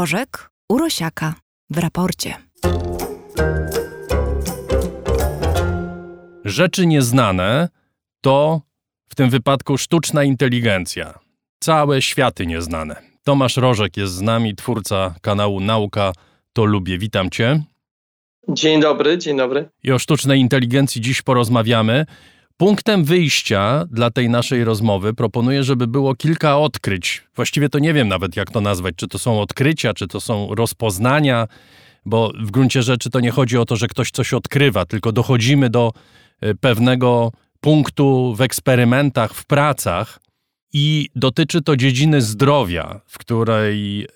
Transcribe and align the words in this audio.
Rożek 0.00 0.50
Urosiaka 0.68 1.34
w 1.70 1.78
raporcie. 1.78 2.34
Rzeczy 6.44 6.86
nieznane 6.86 7.68
to 8.20 8.60
w 9.08 9.14
tym 9.14 9.30
wypadku 9.30 9.78
sztuczna 9.78 10.24
inteligencja. 10.24 11.18
Całe 11.58 12.02
światy 12.02 12.46
nieznane. 12.46 12.96
Tomasz 13.24 13.56
Rożek 13.56 13.96
jest 13.96 14.12
z 14.12 14.20
nami, 14.20 14.56
twórca 14.56 15.14
kanału 15.22 15.60
Nauka 15.60 16.12
to 16.52 16.64
Lubię. 16.64 16.98
Witam 16.98 17.30
Cię. 17.30 17.62
Dzień 18.48 18.80
dobry, 18.80 19.18
dzień 19.18 19.36
dobry. 19.36 19.68
I 19.82 19.92
o 19.92 19.98
sztucznej 19.98 20.40
inteligencji 20.40 21.00
dziś 21.00 21.22
porozmawiamy. 21.22 22.06
Punktem 22.60 23.04
wyjścia 23.04 23.84
dla 23.90 24.10
tej 24.10 24.28
naszej 24.28 24.64
rozmowy 24.64 25.14
proponuję, 25.14 25.64
żeby 25.64 25.86
było 25.86 26.14
kilka 26.14 26.58
odkryć. 26.58 27.22
Właściwie 27.36 27.68
to 27.68 27.78
nie 27.78 27.94
wiem 27.94 28.08
nawet, 28.08 28.36
jak 28.36 28.50
to 28.50 28.60
nazwać. 28.60 28.94
Czy 28.96 29.08
to 29.08 29.18
są 29.18 29.40
odkrycia, 29.40 29.94
czy 29.94 30.08
to 30.08 30.20
są 30.20 30.54
rozpoznania, 30.54 31.48
bo 32.06 32.32
w 32.42 32.50
gruncie 32.50 32.82
rzeczy 32.82 33.10
to 33.10 33.20
nie 33.20 33.30
chodzi 33.30 33.58
o 33.58 33.64
to, 33.64 33.76
że 33.76 33.88
ktoś 33.88 34.10
coś 34.10 34.34
odkrywa, 34.34 34.84
tylko 34.86 35.12
dochodzimy 35.12 35.70
do 35.70 35.92
e, 36.40 36.54
pewnego 36.54 37.32
punktu 37.60 38.34
w 38.34 38.40
eksperymentach, 38.40 39.34
w 39.34 39.46
pracach 39.46 40.20
i 40.72 41.08
dotyczy 41.14 41.62
to 41.62 41.76
dziedziny 41.76 42.22
zdrowia, 42.22 43.00
w 43.06 43.18
której 43.18 44.06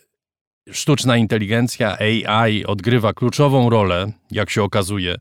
sztuczna 0.73 1.17
inteligencja 1.17 1.99
AI 1.99 2.65
odgrywa 2.65 3.13
kluczową 3.13 3.71
rolę, 3.71 4.13
jak 4.31 4.51
się 4.51 4.63
okazuje, 4.63 5.15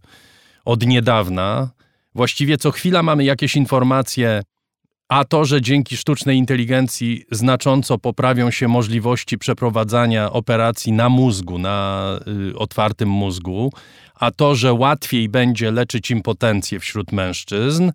od 0.65 0.85
niedawna. 0.85 1.82
Właściwie 2.15 2.57
co 2.57 2.71
chwila 2.71 3.03
mamy 3.03 3.23
jakieś 3.23 3.55
informacje, 3.55 4.41
a 5.07 5.25
to, 5.25 5.45
że 5.45 5.61
dzięki 5.61 5.97
sztucznej 5.97 6.37
inteligencji 6.37 7.23
znacząco 7.31 7.97
poprawią 7.97 8.51
się 8.51 8.67
możliwości 8.67 9.37
przeprowadzania 9.37 10.31
operacji 10.31 10.91
na 10.91 11.09
mózgu, 11.09 11.59
na 11.59 12.19
y, 12.51 12.57
otwartym 12.57 13.09
mózgu, 13.09 13.71
a 14.15 14.31
to, 14.31 14.55
że 14.55 14.73
łatwiej 14.73 15.29
będzie 15.29 15.71
leczyć 15.71 16.11
impotencję 16.11 16.79
wśród 16.79 17.11
mężczyzn, 17.11 17.91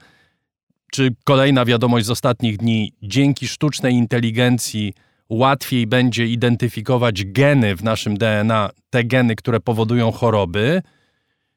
czy 0.92 1.14
kolejna 1.24 1.64
wiadomość 1.64 2.06
z 2.06 2.10
ostatnich 2.10 2.56
dni, 2.56 2.92
dzięki 3.02 3.48
sztucznej 3.48 3.94
inteligencji 3.94 4.94
łatwiej 5.28 5.86
będzie 5.86 6.26
identyfikować 6.26 7.24
geny 7.24 7.76
w 7.76 7.84
naszym 7.84 8.16
DNA, 8.16 8.70
te 8.90 9.04
geny, 9.04 9.36
które 9.36 9.60
powodują 9.60 10.12
choroby, 10.12 10.82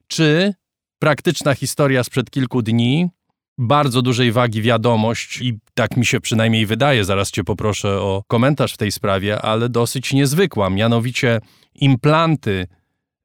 czy 0.07 0.53
praktyczna 1.01 1.55
historia 1.55 2.03
sprzed 2.03 2.29
kilku 2.29 2.61
dni, 2.61 3.09
bardzo 3.57 4.01
dużej 4.01 4.31
wagi 4.31 4.61
wiadomość 4.61 5.41
i 5.41 5.59
tak 5.73 5.97
mi 5.97 6.05
się 6.05 6.19
przynajmniej 6.19 6.65
wydaje, 6.65 7.05
zaraz 7.05 7.31
cię 7.31 7.43
poproszę 7.43 8.01
o 8.01 8.23
komentarz 8.27 8.73
w 8.73 8.77
tej 8.77 8.91
sprawie, 8.91 9.41
ale 9.41 9.69
dosyć 9.69 10.13
niezwykła, 10.13 10.69
mianowicie 10.69 11.39
implanty 11.75 12.67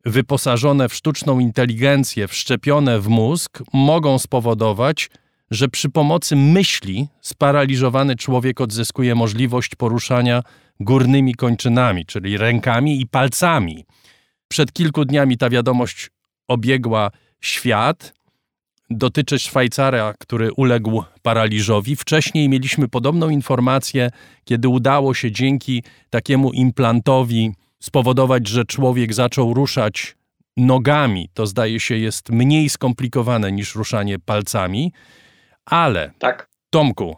wyposażone 0.05 0.89
w 0.89 0.95
sztuczną 0.95 1.39
inteligencję, 1.39 2.29
wszczepione 2.29 3.01
w 3.01 3.09
mózg, 3.09 3.63
mogą 3.73 4.19
spowodować, 4.19 5.11
że 5.51 5.69
przy 5.69 5.91
pomocy 5.91 6.37
myśli 6.37 7.09
sparaliżowany 7.21 8.17
człowiek 8.17 8.61
odzyskuje 8.61 9.15
możliwość 9.15 9.75
poruszania 9.75 10.43
górnymi 10.81 11.35
kończynami, 11.35 12.07
czyli 12.07 12.39
rękami 12.39 13.01
i 13.01 13.07
palcami. 13.07 13.85
Przed 14.49 14.73
kilku 14.73 15.05
dniami 15.05 15.39
ta 15.39 15.51
wiadomość 15.51 16.11
obiegła 16.49 17.11
świat. 17.47 18.15
Dotyczy 18.91 19.39
Szwajcara, 19.39 20.15
który 20.19 20.53
uległ 20.53 21.03
paraliżowi. 21.23 21.97
Wcześniej 21.97 22.49
mieliśmy 22.49 22.89
podobną 22.89 23.29
informację, 23.29 24.11
kiedy 24.45 24.69
udało 24.69 25.15
się 25.15 25.33
dzięki 25.33 25.83
takiemu 26.11 26.53
implantowi 26.53 27.53
spowodować, 27.81 28.49
że 28.49 28.65
człowiek 28.65 29.15
zaczął 29.15 29.55
ruszać 29.55 30.17
nogami. 30.57 31.29
To 31.35 31.47
zdaje 31.47 31.81
się 31.81 31.97
jest 31.97 32.31
mniej 32.31 32.69
skomplikowane 32.69 33.53
niż 33.53 33.75
ruszanie 33.75 34.19
palcami. 34.19 34.93
Ale, 35.65 36.13
tak. 36.19 36.49
Tomku, 36.71 37.17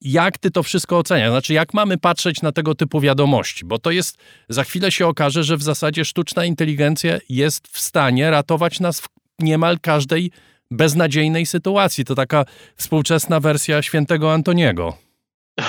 jak 0.00 0.38
ty 0.38 0.50
to 0.50 0.62
wszystko 0.62 0.98
oceniasz? 0.98 1.30
Znaczy, 1.30 1.52
jak 1.52 1.74
mamy 1.74 1.98
patrzeć 1.98 2.42
na 2.42 2.52
tego 2.52 2.74
typu 2.74 3.00
wiadomości? 3.00 3.64
Bo 3.64 3.78
to 3.78 3.90
jest, 3.90 4.18
za 4.48 4.64
chwilę 4.64 4.92
się 4.92 5.06
okaże, 5.06 5.44
że 5.44 5.56
w 5.56 5.62
zasadzie 5.62 6.04
sztuczna 6.04 6.44
inteligencja 6.44 7.18
jest 7.28 7.68
w 7.68 7.80
stanie 7.80 8.30
ratować 8.30 8.80
nas 8.80 9.00
w 9.00 9.08
niemal 9.38 9.78
każdej 9.80 10.30
beznadziejnej 10.70 11.46
sytuacji. 11.46 12.04
To 12.04 12.14
taka 12.14 12.44
współczesna 12.76 13.40
wersja 13.40 13.82
świętego 13.82 14.32
Antoniego. 14.32 14.96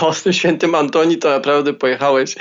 O, 0.01 0.13
tym 0.13 0.33
świętym 0.33 0.75
Antoni 0.75 1.17
to 1.17 1.29
naprawdę 1.29 1.73
pojechałeś. 1.73 2.35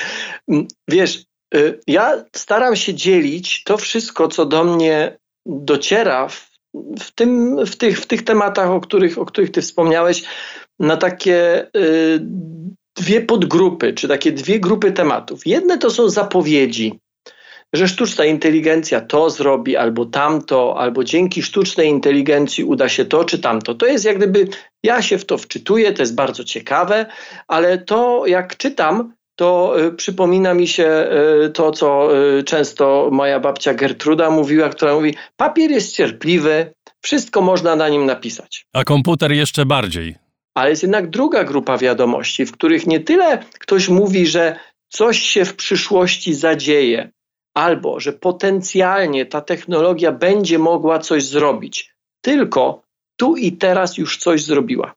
Mm, 0.49 0.67
wiesz, 0.89 1.25
y, 1.55 1.81
ja 1.87 2.25
staram 2.37 2.77
się 2.77 2.95
dzielić 2.95 3.65
to 3.65 3.79
wszystko, 3.79 4.29
co 4.29 4.47
do 4.47 4.65
mnie 4.65 5.19
dociera 5.47 6.29
w 6.29 6.53
w, 7.01 7.11
tym, 7.11 7.57
w, 7.67 7.77
tych, 7.77 8.01
w 8.01 8.07
tych 8.07 8.25
tematach, 8.25 8.71
o 8.71 8.81
których, 8.81 9.19
o 9.19 9.25
których 9.25 9.51
ty 9.51 9.63
wspomniałeś, 9.63 10.23
na 10.79 10.97
takie 10.97 11.67
y, 11.77 12.21
dwie 12.97 13.21
podgrupy, 13.21 13.93
czy 13.93 14.09
takie 14.09 14.33
dwie 14.33 14.61
grupy 14.61 14.93
tematów. 14.93 15.47
Jedne 15.47 15.79
to 15.79 15.91
są 15.91 16.09
zapowiedzi, 16.09 17.01
że 17.73 17.89
sztuczna 17.89 18.25
inteligencja 18.25 19.01
to 19.01 19.31
zrobi, 19.31 19.77
albo 19.77 20.07
tamto, 20.07 20.79
albo 20.79 21.05
dzięki 21.05 21.43
sztucznej 21.43 21.89
inteligencji 21.89 22.65
uda 22.65 22.89
się 22.89 23.05
to 23.05 23.25
czy 23.25 23.39
tamto. 23.39 23.75
To 23.75 23.87
jest 23.87 24.05
jak 24.05 24.17
gdyby, 24.17 24.49
ja 24.83 25.03
się 25.03 25.19
w 25.19 25.25
to 25.25 25.39
wczytuję, 25.39 25.93
to 25.93 26.03
jest 26.03 26.15
bardzo 26.15 26.45
ciekawe, 26.45 27.07
ale 27.49 27.79
to 27.79 28.27
jak 28.27 28.57
czytam, 28.57 29.15
to 29.37 29.81
y, 29.87 29.93
przypomina 29.93 30.55
mi 30.55 30.69
się 30.69 31.09
y, 31.47 31.51
to, 31.51 31.71
co 31.71 32.17
y, 32.39 32.43
często 32.43 33.09
moja 33.13 33.41
babcia 33.41 33.75
Gertruda 33.75 34.31
mówiła, 34.31 34.69
która 34.69 34.95
mówi: 34.95 35.15
Papier 35.37 35.71
jest 35.71 35.93
cierpliwy, 35.93 36.75
wszystko 37.01 37.41
można 37.41 37.77
na 37.77 37.89
nim 37.89 38.07
napisać. 38.07 38.67
A 38.73 38.85
komputer 38.85 39.33
jeszcze 39.33 39.67
bardziej. 39.67 40.15
Ale 40.55 40.71
jest 40.71 40.83
jednak 40.83 41.11
druga 41.11 41.45
grupa 41.45 41.79
wiadomości, 41.79 42.47
w 42.47 42.53
których 42.53 42.87
nie 42.87 43.01
tyle 43.01 43.45
ktoś 43.59 43.89
mówi, 43.89 44.27
że 44.27 44.57
coś 44.89 45.19
się 45.19 45.45
w 45.45 45.57
przyszłości 45.57 46.35
zadzieje, 46.35 47.11
albo 47.55 48.01
że 48.01 48.13
potencjalnie 48.13 49.27
ta 49.27 49.41
technologia 49.41 50.13
będzie 50.13 50.59
mogła 50.59 50.99
coś 50.99 51.25
zrobić, 51.25 51.95
tylko 52.21 52.83
tu 53.17 53.37
i 53.37 53.53
teraz 53.53 53.99
już 53.99 54.17
coś 54.17 54.45
zrobiła. 54.45 54.95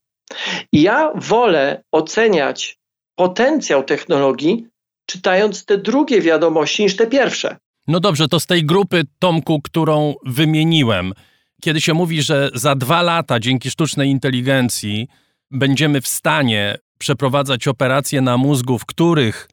Ja 0.73 1.11
wolę 1.15 1.83
oceniać 1.91 2.77
potencjał 3.15 3.83
technologii, 3.83 4.67
czytając 5.05 5.65
te 5.65 5.77
drugie 5.77 6.21
wiadomości 6.21 6.83
niż 6.83 6.95
te 6.95 7.07
pierwsze. 7.07 7.57
No 7.87 7.99
dobrze, 7.99 8.27
to 8.27 8.39
z 8.39 8.45
tej 8.45 8.65
grupy, 8.65 9.03
Tomku, 9.19 9.61
którą 9.61 10.13
wymieniłem, 10.25 11.13
kiedy 11.61 11.81
się 11.81 11.93
mówi, 11.93 12.21
że 12.21 12.49
za 12.53 12.75
dwa 12.75 13.01
lata 13.01 13.39
dzięki 13.39 13.69
sztucznej 13.69 14.09
inteligencji 14.09 15.07
będziemy 15.51 16.01
w 16.01 16.07
stanie 16.07 16.77
przeprowadzać 16.97 17.67
operacje 17.67 18.21
na 18.21 18.37
mózgu, 18.37 18.79
w 18.79 18.85
których 18.85 19.49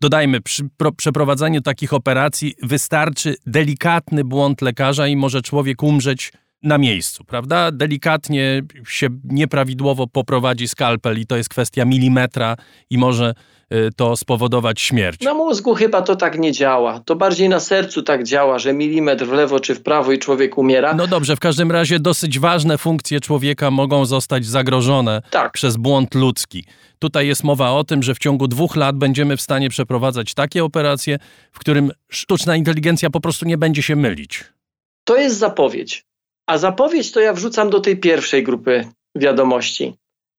dodajmy, 0.00 0.40
przy 0.40 0.68
pro, 0.76 0.92
przeprowadzaniu 0.92 1.60
takich 1.60 1.92
operacji 1.92 2.54
wystarczy 2.62 3.36
delikatny 3.46 4.24
błąd 4.24 4.62
lekarza 4.62 5.06
i 5.06 5.16
może 5.16 5.42
człowiek 5.42 5.82
umrzeć 5.82 6.32
na 6.62 6.78
miejscu, 6.78 7.24
prawda? 7.24 7.72
Delikatnie 7.72 8.62
się 8.88 9.08
nieprawidłowo 9.24 10.06
poprowadzi 10.06 10.68
skalpel 10.68 11.20
i 11.20 11.26
to 11.26 11.36
jest 11.36 11.48
kwestia 11.48 11.84
milimetra 11.84 12.56
i 12.90 12.98
może 12.98 13.34
y, 13.72 13.90
to 13.96 14.16
spowodować 14.16 14.80
śmierć. 14.80 15.20
Na 15.20 15.34
mózgu 15.34 15.74
chyba 15.74 16.02
to 16.02 16.16
tak 16.16 16.38
nie 16.38 16.52
działa. 16.52 17.00
To 17.00 17.16
bardziej 17.16 17.48
na 17.48 17.60
sercu 17.60 18.02
tak 18.02 18.24
działa, 18.24 18.58
że 18.58 18.72
milimetr 18.72 19.26
w 19.26 19.32
lewo 19.32 19.60
czy 19.60 19.74
w 19.74 19.82
prawo 19.82 20.12
i 20.12 20.18
człowiek 20.18 20.58
umiera. 20.58 20.94
No 20.94 21.06
dobrze, 21.06 21.36
w 21.36 21.40
każdym 21.40 21.70
razie 21.72 22.00
dosyć 22.00 22.38
ważne 22.38 22.78
funkcje 22.78 23.20
człowieka 23.20 23.70
mogą 23.70 24.04
zostać 24.04 24.46
zagrożone 24.46 25.22
tak. 25.30 25.52
przez 25.52 25.76
błąd 25.76 26.14
ludzki. 26.14 26.64
Tutaj 26.98 27.26
jest 27.26 27.44
mowa 27.44 27.70
o 27.70 27.84
tym, 27.84 28.02
że 28.02 28.14
w 28.14 28.18
ciągu 28.18 28.48
dwóch 28.48 28.76
lat 28.76 28.96
będziemy 28.96 29.36
w 29.36 29.40
stanie 29.40 29.70
przeprowadzać 29.70 30.34
takie 30.34 30.64
operacje, 30.64 31.18
w 31.52 31.58
którym 31.58 31.90
sztuczna 32.08 32.56
inteligencja 32.56 33.10
po 33.10 33.20
prostu 33.20 33.44
nie 33.44 33.58
będzie 33.58 33.82
się 33.82 33.96
mylić. 33.96 34.44
To 35.04 35.16
jest 35.16 35.38
zapowiedź. 35.38 36.06
A 36.46 36.58
zapowiedź 36.58 37.12
to 37.12 37.20
ja 37.20 37.32
wrzucam 37.32 37.70
do 37.70 37.80
tej 37.80 37.96
pierwszej 37.96 38.42
grupy 38.42 38.88
wiadomości. 39.14 39.94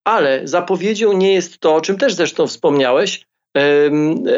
Ale 0.05 0.41
zapowiedzią 0.43 1.13
nie 1.13 1.33
jest 1.33 1.59
to, 1.59 1.75
o 1.75 1.81
czym 1.81 1.97
też 1.97 2.13
zresztą 2.13 2.47
wspomniałeś, 2.47 3.27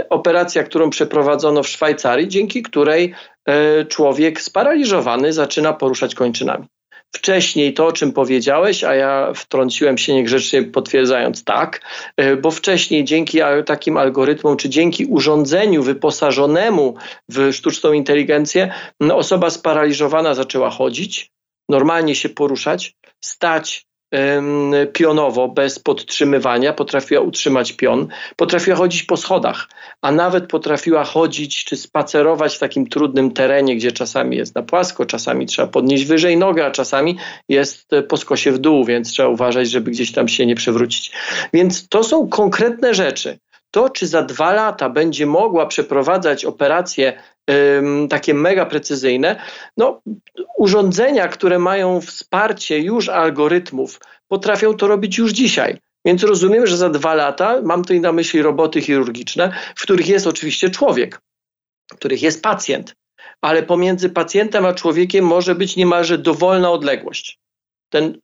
operacja, 0.10 0.64
którą 0.64 0.90
przeprowadzono 0.90 1.64
w 1.64 1.68
Szwajcarii, 1.68 2.28
dzięki 2.28 2.64
której 2.64 3.14
e, 3.46 3.86
człowiek 3.86 4.42
sparaliżowany 4.42 5.34
zaczyna 5.34 5.74
poruszać 5.74 6.16
kończynami. 6.16 6.66
Wcześniej 7.16 7.74
to, 7.74 7.86
o 7.86 7.92
czym 7.92 8.12
powiedziałeś, 8.12 8.84
a 8.84 8.96
ja 8.96 9.34
wtrąciłem 9.36 9.98
się 9.98 10.14
niegrzecznie 10.14 10.64
potwierdzając 10.64 11.44
tak, 11.44 11.82
e, 12.18 12.36
bo 12.36 12.52
wcześniej 12.52 13.04
dzięki 13.04 13.40
takim 13.66 13.98
algorytmom, 13.98 14.58
czy 14.58 14.70
dzięki 14.70 15.06
urządzeniu 15.06 15.84
wyposażonemu 15.84 16.96
w 17.30 17.54
sztuczną 17.54 17.94
inteligencję, 17.94 18.74
osoba 19.00 19.50
sparaliżowana 19.50 20.34
zaczęła 20.34 20.70
chodzić, 20.70 21.32
normalnie 21.70 22.16
się 22.16 22.30
poruszać, 22.30 22.96
stać 23.22 23.90
pionowo, 24.94 25.48
bez 25.48 25.80
podtrzymywania, 25.80 26.74
potrafiła 26.74 27.22
utrzymać 27.22 27.74
pion, 27.74 28.08
potrafiła 28.36 28.76
chodzić 28.76 29.04
po 29.04 29.18
schodach, 29.18 29.68
a 30.02 30.12
nawet 30.12 30.48
potrafiła 30.48 31.04
chodzić 31.04 31.66
czy 31.66 31.78
spacerować 31.78 32.56
w 32.56 32.60
takim 32.60 32.88
trudnym 32.88 33.32
terenie, 33.32 33.76
gdzie 33.76 33.92
czasami 33.92 34.38
jest 34.38 34.56
na 34.56 34.64
płasko, 34.64 35.06
czasami 35.06 35.46
trzeba 35.46 35.68
podnieść 35.68 36.06
wyżej 36.06 36.38
nogę, 36.38 36.66
a 36.66 36.72
czasami 36.72 37.18
jest 37.50 37.90
po 38.10 38.18
skosie 38.18 38.52
w 38.52 38.58
dół, 38.58 38.86
więc 38.86 39.12
trzeba 39.12 39.30
uważać, 39.30 39.70
żeby 39.70 39.92
gdzieś 39.92 40.12
tam 40.12 40.28
się 40.28 40.46
nie 40.46 40.56
przewrócić. 40.56 41.12
Więc 41.54 41.90
to 41.90 42.04
są 42.04 42.30
konkretne 42.30 42.94
rzeczy. 42.94 43.40
To, 43.72 43.90
czy 43.90 44.08
za 44.08 44.22
dwa 44.22 44.54
lata 44.54 44.90
będzie 44.90 45.26
mogła 45.26 45.66
przeprowadzać 45.66 46.46
operacje 46.46 47.14
takie 48.10 48.34
mega 48.34 48.66
precyzyjne, 48.66 49.42
no, 49.78 50.02
urządzenia, 50.58 51.28
które 51.28 51.60
mają 51.60 52.02
wsparcie 52.02 52.80
już 52.80 53.10
algorytmów, 53.10 54.00
potrafią 54.28 54.74
to 54.74 54.88
robić 54.88 55.18
już 55.18 55.32
dzisiaj. 55.32 55.78
Więc 56.06 56.24
rozumiem, 56.24 56.68
że 56.68 56.78
za 56.78 56.90
dwa 56.90 57.14
lata, 57.14 57.62
mam 57.64 57.82
tutaj 57.82 58.00
na 58.00 58.12
myśli 58.12 58.42
roboty 58.42 58.82
chirurgiczne, 58.82 59.54
w 59.76 59.82
których 59.82 60.08
jest 60.08 60.28
oczywiście 60.28 60.70
człowiek, 60.70 61.22
w 61.92 61.96
których 61.96 62.22
jest 62.22 62.44
pacjent, 62.44 62.96
ale 63.42 63.64
pomiędzy 63.64 64.10
pacjentem 64.10 64.66
a 64.66 64.74
człowiekiem 64.74 65.26
może 65.26 65.56
być 65.56 65.76
niemalże 65.76 66.18
dowolna 66.18 66.72
odległość. 66.72 67.40
Ten 67.90 68.20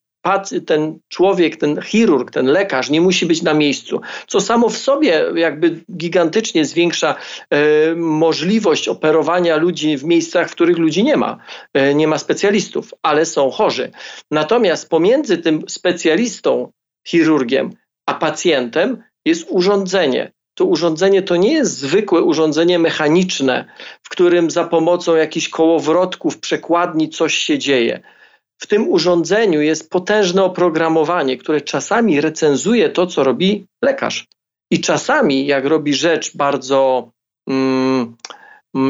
ten 0.66 1.00
człowiek, 1.07 1.57
ten 1.57 1.81
chirurg, 1.81 2.31
ten 2.31 2.45
lekarz 2.45 2.89
nie 2.89 3.01
musi 3.01 3.25
być 3.25 3.42
na 3.42 3.54
miejscu, 3.54 4.01
co 4.27 4.42
samo 4.42 4.69
w 4.69 4.77
sobie 4.77 5.25
jakby 5.36 5.83
gigantycznie 5.98 6.66
zwiększa 6.66 7.16
e, 7.50 7.95
możliwość 7.95 8.88
operowania 8.88 9.56
ludzi 9.56 9.98
w 9.98 10.04
miejscach, 10.04 10.50
w 10.50 10.51
których 10.51 10.77
ludzi 10.77 11.04
nie 11.04 11.18
ma. 11.18 11.38
E, 11.74 11.95
nie 11.95 12.07
ma 12.07 12.18
specjalistów, 12.18 12.94
ale 13.04 13.25
są 13.25 13.51
chorzy. 13.51 13.92
Natomiast 14.31 14.89
pomiędzy 14.89 15.38
tym 15.38 15.63
specjalistą, 15.68 16.72
chirurgiem, 17.07 17.69
a 18.06 18.13
pacjentem 18.13 19.04
jest 19.25 19.45
urządzenie. 19.50 20.31
To 20.56 20.66
urządzenie 20.66 21.22
to 21.22 21.36
nie 21.36 21.54
jest 21.54 21.77
zwykłe 21.77 22.22
urządzenie 22.22 22.80
mechaniczne, 22.80 23.66
w 24.04 24.10
którym 24.10 24.51
za 24.51 24.63
pomocą 24.63 25.16
jakichś 25.16 25.50
kołowrotków, 25.50 26.39
przekładni 26.39 27.10
coś 27.10 27.33
się 27.33 27.60
dzieje 27.60 28.01
w 28.57 28.68
tym 28.68 28.90
urządzeniu 28.90 29.62
jest 29.62 29.90
potężne 29.90 30.44
oprogramowanie, 30.44 31.38
które 31.38 31.62
czasami 31.62 32.22
recenzuje 32.22 32.90
to, 32.90 33.07
co 33.07 33.24
robi 33.24 33.66
lekarz. 33.81 34.28
I 34.72 34.81
czasami, 34.81 35.46
jak 35.46 35.66
robi 35.66 35.94
rzecz 35.94 36.38
bardzo, 36.38 37.10
mm, 37.50 38.16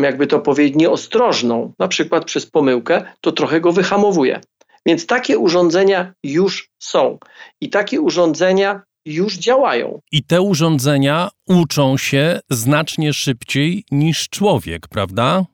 jakby 0.03 0.27
to 0.27 0.39
powiedzieć, 0.39 0.75
nieostrożną, 0.75 1.73
na 1.79 1.87
przykład 1.87 2.25
przez 2.25 2.45
pomyłkę, 2.45 3.03
to 3.21 3.31
trochę 3.31 3.61
go 3.61 3.71
wyhamowuje. 3.71 4.41
Więc 4.85 5.05
takie 5.05 5.37
urządzenia 5.37 6.13
już 6.23 6.69
są. 6.79 7.17
I 7.61 7.69
takie 7.69 8.01
urządzenia 8.01 8.81
już 9.05 9.37
działają. 9.37 9.99
I 10.11 10.23
te 10.23 10.41
urządzenia 10.41 11.29
uczą 11.47 11.97
się 11.97 12.39
znacznie 12.49 13.13
szybciej 13.13 13.83
niż 13.91 14.29
człowiek, 14.29 14.87
prawda? 14.87 15.45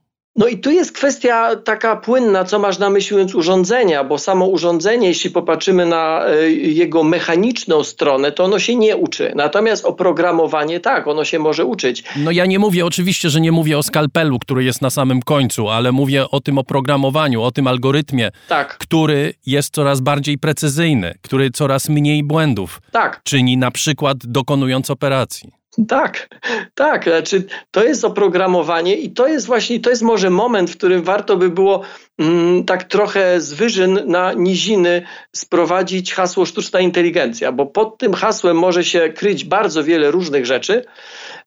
No 0.42 0.48
i 0.48 0.58
tu 0.58 0.72
jest 0.72 0.92
kwestia 0.92 1.56
taka 1.56 1.96
płynna, 1.96 2.44
co 2.44 2.60
masz 2.60 2.80
na 2.80 2.90
myśli 2.90 3.14
mówiąc 3.14 3.36
urządzenia, 3.36 4.04
bo 4.04 4.18
samo 4.18 4.46
urządzenie, 4.46 5.08
jeśli 5.08 5.30
popatrzymy 5.30 5.86
na 5.86 6.26
e, 6.26 6.52
jego 6.52 7.04
mechaniczną 7.04 7.84
stronę, 7.84 8.32
to 8.32 8.44
ono 8.44 8.60
się 8.60 8.76
nie 8.76 8.98
uczy. 8.98 9.32
Natomiast 9.36 9.86
oprogramowanie 9.86 10.80
tak, 10.80 11.08
ono 11.08 11.26
się 11.26 11.40
może 11.40 11.66
uczyć. 11.66 12.04
No 12.16 12.32
ja 12.32 12.46
nie 12.46 12.60
mówię, 12.60 12.86
oczywiście, 12.86 13.30
że 13.30 13.42
nie 13.42 13.52
mówię 13.52 13.78
o 13.78 13.84
skalpelu, 13.84 14.40
który 14.40 14.64
jest 14.64 14.82
na 14.82 14.90
samym 14.90 15.22
końcu, 15.22 15.70
ale 15.70 15.92
mówię 15.92 16.30
o 16.30 16.40
tym 16.40 16.58
oprogramowaniu, 16.58 17.42
o 17.42 17.52
tym 17.52 17.68
algorytmie, 17.68 18.32
tak. 18.48 18.78
który 18.78 19.34
jest 19.46 19.74
coraz 19.74 20.02
bardziej 20.02 20.38
precyzyjny, 20.38 21.14
który 21.22 21.52
coraz 21.52 21.90
mniej 21.90 22.24
błędów 22.24 22.82
tak. 22.92 23.22
czyni 23.24 23.58
na 23.58 23.72
przykład 23.72 24.18
dokonując 24.24 24.90
operacji. 24.90 25.61
Tak, 25.88 26.28
tak. 26.76 27.04
Znaczy, 27.04 27.44
to 27.72 27.84
jest 27.84 28.06
oprogramowanie 28.06 28.96
i 28.96 29.12
to 29.12 29.28
jest 29.28 29.48
właśnie, 29.48 29.80
to 29.80 29.90
jest 29.90 30.02
może 30.02 30.30
moment, 30.30 30.72
w 30.72 30.78
którym 30.78 31.04
warto 31.04 31.38
by 31.38 31.50
było 31.50 31.82
mm, 32.20 32.66
tak 32.66 32.84
trochę 32.84 33.42
z 33.42 33.54
wyżyn 33.54 34.00
na 34.06 34.34
niziny 34.34 35.06
sprowadzić 35.36 36.14
hasło 36.14 36.46
sztuczna 36.46 36.80
inteligencja, 36.80 37.52
bo 37.52 37.66
pod 37.66 37.98
tym 37.98 38.14
hasłem 38.14 38.58
może 38.58 38.84
się 38.84 39.10
kryć 39.10 39.46
bardzo 39.46 39.84
wiele 39.84 40.12
różnych 40.12 40.46
rzeczy. 40.46 40.86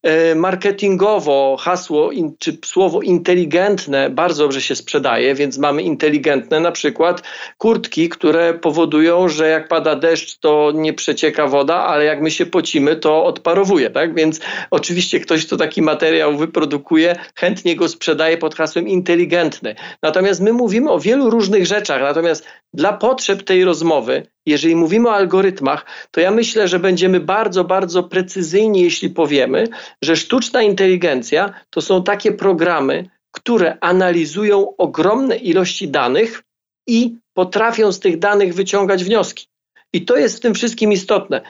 E, 0.05 0.35
marketingowo 0.35 1.57
hasło 1.61 2.13
in, 2.13 2.33
czy 2.39 2.59
słowo 2.65 3.03
inteligentne 3.03 4.11
bardzo 4.11 4.43
dobrze 4.43 4.61
się 4.61 4.77
sprzedaje, 4.77 5.35
więc 5.35 5.59
mamy 5.59 5.83
inteligentne 5.83 6.61
na 6.61 6.73
przykład 6.73 7.23
kurtki, 7.59 8.09
które 8.09 8.55
powodują, 8.55 9.29
że 9.29 9.49
jak 9.49 9.69
pada 9.69 9.97
deszcz, 9.97 10.39
to 10.39 10.73
nie 10.75 10.93
przecieka 10.93 11.47
woda, 11.47 11.77
ale 11.77 12.05
jak 12.05 12.21
my 12.21 12.31
się 12.31 12.47
pocimy, 12.47 12.97
to 12.97 13.25
odparowuje. 13.25 13.91
Tak? 13.91 14.15
Więc 14.15 14.41
oczywiście 14.71 15.21
ktoś, 15.21 15.47
kto 15.47 15.57
taki 15.57 15.83
materiał 15.83 16.37
wyprodukuje, 16.37 17.17
chętnie 17.35 17.77
go 17.77 17.89
sprzedaje 17.89 18.39
pod 18.39 18.55
hasłem 18.55 18.89
inteligentny. 18.89 19.75
Natomiast 20.03 20.41
my 20.41 20.53
mówimy 20.53 20.91
o 20.91 20.99
wielu 20.99 21.31
różnych 21.31 21.67
rzeczach, 21.67 22.01
natomiast 22.01 22.47
dla 22.75 22.93
potrzeb 22.93 23.43
tej 23.43 23.65
rozmowy 23.65 24.27
jeżeli 24.47 24.77
mówimy 24.77 25.09
o 25.09 25.15
algorytmach, 25.15 25.87
to 26.11 26.21
ja 26.21 26.31
myślę, 26.31 26.69
że 26.69 26.79
będziemy 26.79 27.21
bardzo, 27.21 27.65
bardzo 27.65 28.03
precyzyjni, 28.03 28.83
jeśli 28.83 29.11
powiemy, 29.11 29.69
że 30.03 30.17
sztuczna 30.17 30.63
inteligencja 30.63 31.55
to 31.71 31.81
są 31.81 32.03
takie 32.03 32.33
programy, 32.33 33.11
które 33.31 33.79
analizują 33.81 34.77
ogromne 34.77 35.37
ilości 35.37 35.89
danych 35.89 36.43
i 36.89 37.17
potrafią 37.35 37.93
z 37.93 38.01
tych 38.01 38.19
danych 38.19 38.55
wyciągać 38.55 39.05
wnioski. 39.05 39.47
I 39.93 40.05
to 40.05 40.17
jest 40.17 40.37
w 40.37 40.41
tym 40.41 40.55
wszystkim 40.55 40.93
istotne. 40.93 41.41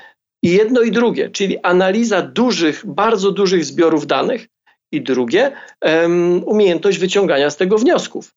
I 0.42 0.50
jedno 0.50 0.80
i 0.80 0.90
drugie, 0.90 1.30
czyli 1.30 1.58
analiza 1.58 2.22
dużych, 2.22 2.86
bardzo 2.86 3.30
dużych 3.30 3.64
zbiorów 3.64 4.06
danych, 4.06 4.46
i 4.92 5.02
drugie, 5.02 5.52
um, 5.82 6.44
umiejętność 6.46 6.98
wyciągania 6.98 7.50
z 7.50 7.56
tego 7.56 7.78
wniosków. 7.78 8.34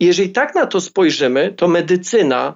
Jeżeli 0.00 0.30
tak 0.30 0.54
na 0.54 0.66
to 0.66 0.80
spojrzymy, 0.80 1.52
to 1.56 1.68
medycyna, 1.68 2.54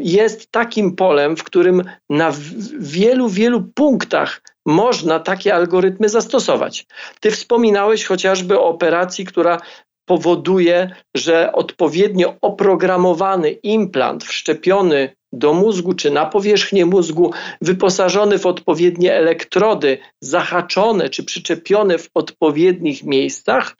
jest 0.00 0.50
takim 0.50 0.96
polem, 0.96 1.36
w 1.36 1.44
którym 1.44 1.82
na 2.10 2.32
wielu, 2.78 3.28
wielu 3.28 3.62
punktach 3.74 4.42
można 4.66 5.20
takie 5.20 5.54
algorytmy 5.54 6.08
zastosować. 6.08 6.86
Ty 7.20 7.30
wspominałeś 7.30 8.04
chociażby 8.04 8.58
o 8.58 8.68
operacji, 8.68 9.24
która 9.24 9.60
powoduje, 10.08 10.90
że 11.16 11.52
odpowiednio 11.52 12.34
oprogramowany 12.40 13.50
implant 13.50 14.24
wszczepiony 14.24 15.16
do 15.32 15.52
mózgu 15.52 15.94
czy 15.94 16.10
na 16.10 16.26
powierzchnię 16.26 16.86
mózgu, 16.86 17.32
wyposażony 17.60 18.38
w 18.38 18.46
odpowiednie 18.46 19.14
elektrody, 19.14 19.98
zahaczone 20.20 21.08
czy 21.08 21.24
przyczepione 21.24 21.98
w 21.98 22.10
odpowiednich 22.14 23.04
miejscach, 23.04 23.76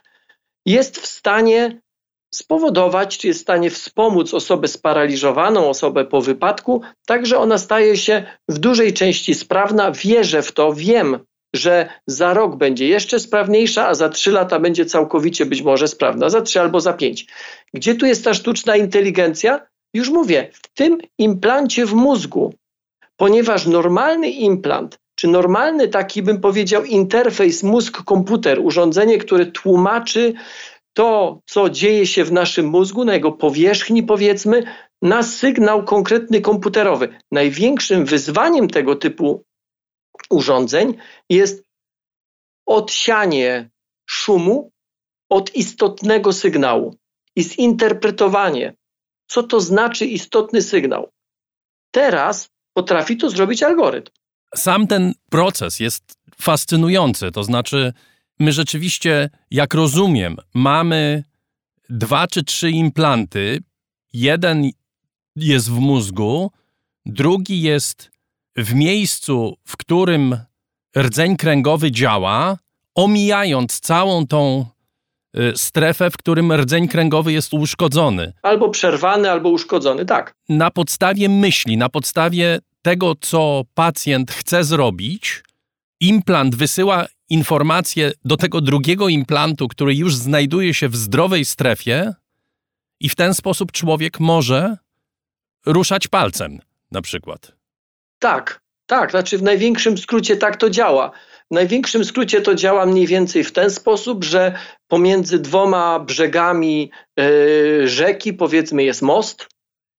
jest 0.66 1.00
w 1.00 1.06
stanie 1.06 1.80
spowodować, 2.36 3.18
czy 3.18 3.26
jest 3.26 3.40
w 3.40 3.42
stanie 3.42 3.70
wspomóc 3.70 4.34
osobę 4.34 4.68
sparaliżowaną, 4.68 5.68
osobę 5.68 6.04
po 6.04 6.20
wypadku, 6.20 6.82
tak 7.06 7.26
że 7.26 7.38
ona 7.38 7.58
staje 7.58 7.96
się 7.96 8.24
w 8.48 8.58
dużej 8.58 8.92
części 8.92 9.34
sprawna. 9.34 9.90
Wierzę 9.90 10.42
w 10.42 10.52
to, 10.52 10.72
wiem, 10.72 11.18
że 11.54 11.88
za 12.06 12.34
rok 12.34 12.56
będzie 12.56 12.88
jeszcze 12.88 13.20
sprawniejsza, 13.20 13.88
a 13.88 13.94
za 13.94 14.08
trzy 14.08 14.32
lata 14.32 14.60
będzie 14.60 14.86
całkowicie 14.86 15.46
być 15.46 15.62
może 15.62 15.88
sprawna, 15.88 16.28
za 16.28 16.40
trzy 16.40 16.60
albo 16.60 16.80
za 16.80 16.92
pięć. 16.92 17.26
Gdzie 17.74 17.94
tu 17.94 18.06
jest 18.06 18.24
ta 18.24 18.34
sztuczna 18.34 18.76
inteligencja? 18.76 19.66
Już 19.94 20.08
mówię, 20.08 20.50
w 20.52 20.68
tym 20.74 20.98
implancie 21.18 21.86
w 21.86 21.94
mózgu, 21.94 22.54
ponieważ 23.16 23.66
normalny 23.66 24.30
implant, 24.30 24.98
czy 25.14 25.28
normalny 25.28 25.88
taki 25.88 26.22
bym 26.22 26.40
powiedział 26.40 26.84
interfejs 26.84 27.62
mózg-komputer, 27.62 28.60
urządzenie, 28.60 29.18
które 29.18 29.46
tłumaczy 29.46 30.34
to, 30.96 31.40
co 31.46 31.70
dzieje 31.70 32.06
się 32.06 32.24
w 32.24 32.32
naszym 32.32 32.66
mózgu, 32.66 33.04
na 33.04 33.14
jego 33.14 33.32
powierzchni, 33.32 34.02
powiedzmy, 34.02 34.62
na 35.02 35.22
sygnał 35.22 35.84
konkretny 35.84 36.40
komputerowy. 36.40 37.18
Największym 37.32 38.04
wyzwaniem 38.04 38.68
tego 38.68 38.96
typu 38.96 39.44
urządzeń 40.30 40.94
jest 41.30 41.64
odsianie 42.66 43.70
szumu 44.06 44.70
od 45.30 45.54
istotnego 45.54 46.32
sygnału 46.32 46.96
i 47.36 47.42
zinterpretowanie, 47.42 48.74
co 49.28 49.42
to 49.42 49.60
znaczy 49.60 50.06
istotny 50.06 50.62
sygnał. 50.62 51.10
Teraz 51.90 52.48
potrafi 52.74 53.16
to 53.16 53.30
zrobić 53.30 53.62
algorytm. 53.62 54.12
Sam 54.54 54.86
ten 54.86 55.12
proces 55.30 55.80
jest 55.80 56.18
fascynujący, 56.40 57.32
to 57.32 57.44
znaczy 57.44 57.92
my 58.38 58.52
rzeczywiście, 58.52 59.30
jak 59.50 59.74
rozumiem, 59.74 60.36
mamy 60.54 61.24
dwa 61.90 62.26
czy 62.26 62.44
trzy 62.44 62.70
implanty. 62.70 63.62
Jeden 64.12 64.70
jest 65.36 65.70
w 65.70 65.78
mózgu, 65.78 66.50
drugi 67.06 67.62
jest 67.62 68.10
w 68.56 68.74
miejscu, 68.74 69.56
w 69.64 69.76
którym 69.76 70.38
rdzeń 70.98 71.36
kręgowy 71.36 71.90
działa, 71.90 72.58
omijając 72.94 73.80
całą 73.80 74.26
tą 74.26 74.66
y, 75.38 75.52
strefę, 75.56 76.10
w 76.10 76.16
którym 76.16 76.52
rdzeń 76.52 76.88
kręgowy 76.88 77.32
jest 77.32 77.54
uszkodzony. 77.54 78.32
Albo 78.42 78.68
przerwany, 78.68 79.30
albo 79.30 79.48
uszkodzony, 79.48 80.04
tak. 80.04 80.34
Na 80.48 80.70
podstawie 80.70 81.28
myśli, 81.28 81.76
na 81.76 81.88
podstawie 81.88 82.58
tego, 82.82 83.14
co 83.20 83.62
pacjent 83.74 84.30
chce 84.30 84.64
zrobić, 84.64 85.42
implant 86.00 86.54
wysyła 86.54 87.06
informację 87.30 88.12
do 88.24 88.36
tego 88.36 88.60
drugiego 88.60 89.08
implantu, 89.08 89.68
który 89.68 89.94
już 89.94 90.16
znajduje 90.16 90.74
się 90.74 90.88
w 90.88 90.96
zdrowej 90.96 91.44
strefie, 91.44 92.14
i 93.00 93.08
w 93.08 93.14
ten 93.14 93.34
sposób 93.34 93.72
człowiek 93.72 94.20
może 94.20 94.76
ruszać 95.66 96.08
palcem, 96.08 96.58
na 96.90 97.02
przykład. 97.02 97.52
Tak, 98.18 98.60
tak, 98.86 99.10
znaczy 99.10 99.38
w 99.38 99.42
największym 99.42 99.98
skrócie 99.98 100.36
tak 100.36 100.56
to 100.56 100.70
działa. 100.70 101.10
W 101.50 101.54
największym 101.54 102.04
skrócie 102.04 102.40
to 102.40 102.54
działa 102.54 102.86
mniej 102.86 103.06
więcej 103.06 103.44
w 103.44 103.52
ten 103.52 103.70
sposób, 103.70 104.24
że 104.24 104.58
pomiędzy 104.88 105.38
dwoma 105.38 106.00
brzegami 106.00 106.90
yy, 107.16 107.88
rzeki, 107.88 108.34
powiedzmy, 108.34 108.84
jest 108.84 109.02
most, 109.02 109.48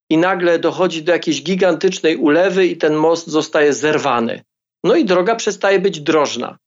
i 0.10 0.18
nagle 0.18 0.60
dochodzi 0.60 1.04
do 1.04 1.12
jakiejś 1.12 1.44
gigantycznej 1.44 2.16
ulewy, 2.16 2.68
i 2.68 2.78
ten 2.78 2.96
most 2.96 3.28
zostaje 3.28 3.74
zerwany. 3.74 4.44
No 4.84 4.96
i 4.96 5.06
droga 5.06 5.36
przestaje 5.36 5.80
być 5.80 6.02
drożna. 6.02 6.58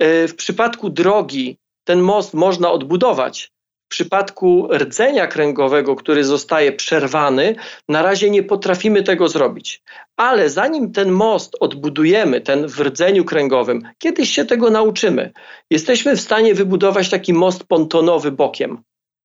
Yy, 0.00 0.28
w 0.28 0.36
przypadku 0.36 0.90
drogi 0.90 1.58
ten 1.84 2.00
most 2.00 2.34
można 2.34 2.70
odbudować, 2.70 3.52
w 3.88 3.90
przypadku 3.90 4.68
rdzenia 4.72 5.26
kręgowego, 5.26 5.96
który 5.96 6.24
zostaje 6.24 6.72
przerwany, 6.72 7.56
na 7.88 8.02
razie 8.02 8.30
nie 8.30 8.42
potrafimy 8.42 9.02
tego 9.02 9.28
zrobić. 9.28 9.82
Ale 10.16 10.50
zanim 10.50 10.92
ten 10.92 11.10
most 11.10 11.56
odbudujemy, 11.60 12.40
ten 12.40 12.68
w 12.68 12.80
rdzeniu 12.80 13.24
kręgowym, 13.24 13.82
kiedyś 13.98 14.30
się 14.30 14.44
tego 14.44 14.70
nauczymy. 14.70 15.32
Jesteśmy 15.70 16.16
w 16.16 16.20
stanie 16.20 16.54
wybudować 16.54 17.10
taki 17.10 17.32
most 17.32 17.64
pontonowy 17.64 18.32
bokiem 18.32 18.82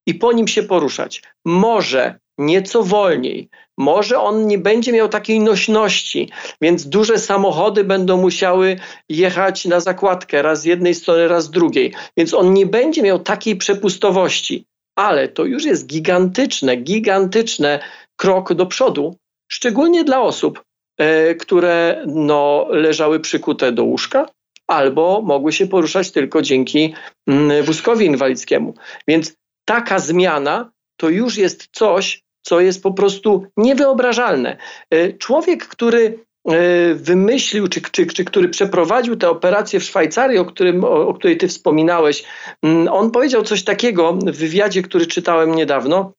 i 0.08 0.14
po 0.14 0.32
nim 0.32 0.48
się 0.48 0.64
poruszać. 0.64 1.24
Może 1.46 2.20
nieco 2.38 2.84
wolniej. 2.84 3.50
Może 3.78 4.20
on 4.20 4.48
nie 4.48 4.58
będzie 4.58 4.92
miał 4.92 5.10
takiej 5.10 5.40
nośności, 5.40 6.30
więc 6.62 6.90
duże 6.90 7.18
samochody 7.18 7.84
będą 7.84 8.18
musiały 8.18 8.76
jechać 9.10 9.66
na 9.66 9.80
zakładkę 9.80 10.42
raz 10.42 10.62
z 10.62 10.66
jednej 10.66 10.96
strony, 10.96 11.28
raz 11.28 11.44
z 11.44 11.52
drugiej, 11.52 11.94
więc 12.18 12.34
on 12.34 12.54
nie 12.54 12.66
będzie 12.66 13.02
miał 13.02 13.20
takiej 13.20 13.56
przepustowości, 13.56 14.66
ale 14.96 15.28
to 15.28 15.46
już 15.46 15.66
jest 15.66 15.88
gigantyczne, 15.88 16.76
gigantyczne 16.76 17.80
krok 18.16 18.54
do 18.54 18.66
przodu, 18.66 19.16
szczególnie 19.52 20.04
dla 20.04 20.22
osób, 20.22 20.64
e, 20.98 21.36
które 21.36 22.04
no, 22.08 22.68
leżały 22.70 23.20
przykute 23.20 23.72
do 23.72 23.84
łóżka 23.84 24.26
albo 24.68 25.22
mogły 25.22 25.54
się 25.54 25.68
poruszać 25.68 26.12
tylko 26.12 26.42
dzięki 26.42 26.94
mm, 27.28 27.64
wózkowi 27.64 28.06
inwalidzkiemu. 28.06 28.74
Więc 29.08 29.34
taka 29.66 30.00
zmiana 30.00 30.72
to 30.98 31.10
już 31.10 31.38
jest 31.38 31.68
coś, 31.72 32.23
co 32.44 32.60
jest 32.60 32.84
po 32.84 32.94
prostu 32.94 33.46
niewyobrażalne. 33.58 34.58
E, 34.90 35.14
człowiek, 35.14 35.68
który 35.68 36.20
e, 36.46 36.94
wymyślił, 36.94 37.68
czy, 37.68 37.82
czy, 37.82 38.06
czy 38.06 38.26
który 38.26 38.50
przeprowadził 38.50 39.16
tę 39.16 39.30
operację 39.30 39.80
w 39.80 39.84
Szwajcarii, 39.84 40.38
o, 40.38 40.46
którym, 40.46 40.84
o, 40.84 41.08
o 41.08 41.14
której 41.14 41.38
ty 41.38 41.48
wspominałeś, 41.48 42.24
mm, 42.64 42.88
on 42.88 43.12
powiedział 43.12 43.44
coś 43.44 43.64
takiego 43.64 44.14
w 44.14 44.38
wywiadzie, 44.38 44.82
który 44.82 45.06
czytałem 45.06 45.56
niedawno, 45.56 46.14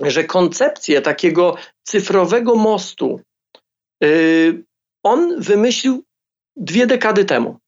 że 0.00 0.24
koncepcję 0.24 1.00
takiego 1.00 1.56
cyfrowego 1.82 2.54
mostu 2.54 3.20
e, 4.04 4.08
on 5.02 5.40
wymyślił 5.40 6.04
dwie 6.56 6.86
dekady 6.86 7.24
temu, 7.24 7.58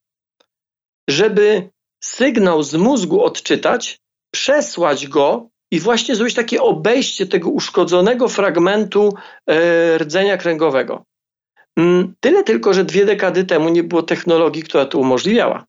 żeby 1.11 1.71
sygnał 2.05 2.63
z 2.63 2.75
mózgu 2.75 3.25
odczytać, 3.25 3.99
przesłać 4.31 5.07
go 5.07 5.49
i 5.77 5.81
właśnie 5.81 6.17
zrobić 6.17 6.35
takie 6.35 6.63
obejście 6.63 7.27
tego 7.27 7.51
uszkodzonego 7.51 8.29
fragmentu 8.29 9.15
e, 9.47 9.99
rdzenia 9.99 10.37
kręgowego. 10.37 11.05
Mm, 11.77 12.15
tyle 12.21 12.45
tylko, 12.45 12.75
że 12.75 12.85
dwie 12.85 13.07
dekady 13.07 13.45
temu 13.45 13.69
nie 13.69 13.83
było 13.83 14.03
technologii, 14.03 14.63
która 14.63 14.85
to 14.87 14.99
umożliwiała. 14.99 15.65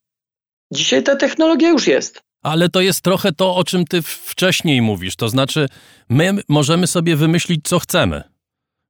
Dzisiaj 0.74 1.04
ta 1.04 1.16
technologia 1.16 1.70
już 1.70 1.88
jest. 1.88 2.22
Ale 2.44 2.70
to 2.70 2.82
jest 2.82 3.02
trochę 3.02 3.32
to, 3.32 3.56
o 3.56 3.64
czym 3.64 3.86
ty 3.86 4.02
wcześniej 4.02 4.82
mówisz. 4.82 5.16
To 5.16 5.30
znaczy, 5.30 5.68
my 6.10 6.34
możemy 6.50 6.88
sobie 6.88 7.16
wymyślić, 7.16 7.62
co 7.64 7.80
chcemy. 7.80 8.24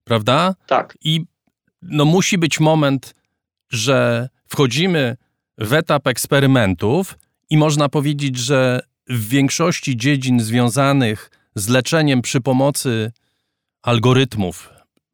Prawda? 0.04 0.56
Tak. 0.68 0.98
I 1.04 1.26
no, 1.82 2.06
musi 2.06 2.38
być 2.38 2.60
moment, 2.60 3.16
że 3.72 4.30
wchodzimy 4.48 5.18
w 5.58 5.74
etap 5.74 6.08
eksperymentów 6.08 7.18
i 7.50 7.58
można 7.58 7.90
powiedzieć, 7.90 8.38
że 8.38 8.80
w 9.10 9.28
większości 9.28 9.98
dziedzin 9.98 10.40
związanych 10.40 11.32
z 11.56 11.68
leczeniem 11.68 12.22
przy 12.22 12.42
pomocy 12.42 13.12
algorytmów, 13.82 14.70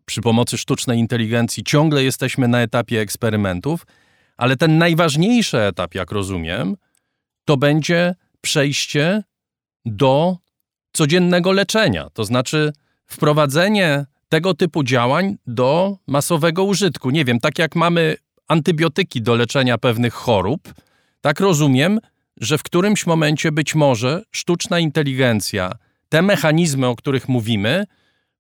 przy 0.06 0.22
pomocy 0.22 0.58
sztucznej 0.58 1.00
inteligencji, 1.00 1.64
ciągle 1.64 2.04
jesteśmy 2.04 2.48
na 2.48 2.62
etapie 2.62 3.02
eksperymentów, 3.02 3.86
ale 4.38 4.58
ten 4.58 4.78
najważniejszy 4.78 5.60
etap, 5.60 5.96
jak 5.96 6.12
rozumiem, 6.12 6.76
to 7.46 7.58
będzie 7.58 8.16
przejście 8.42 9.24
do 9.86 10.38
codziennego 10.94 11.52
leczenia, 11.52 12.10
to 12.14 12.26
znaczy 12.26 12.74
wprowadzenie 13.06 14.06
tego 14.30 14.54
typu 14.54 14.84
działań 14.84 15.38
do 15.48 15.98
masowego 16.08 16.64
użytku. 16.64 17.10
Nie 17.10 17.26
wiem, 17.26 17.40
tak 17.40 17.60
jak 17.60 17.76
mamy 17.76 18.16
antybiotyki 18.48 19.22
do 19.22 19.36
leczenia 19.36 19.78
pewnych 19.78 20.14
chorób, 20.14 20.74
tak 21.22 21.40
rozumiem, 21.40 22.00
że 22.38 22.58
w 22.58 22.64
którymś 22.64 23.06
momencie 23.06 23.52
być 23.52 23.76
może 23.76 24.22
sztuczna 24.32 24.80
inteligencja, 24.80 25.72
te 26.10 26.22
mechanizmy, 26.22 26.88
o 26.88 26.96
których 26.96 27.30
mówimy, 27.30 27.86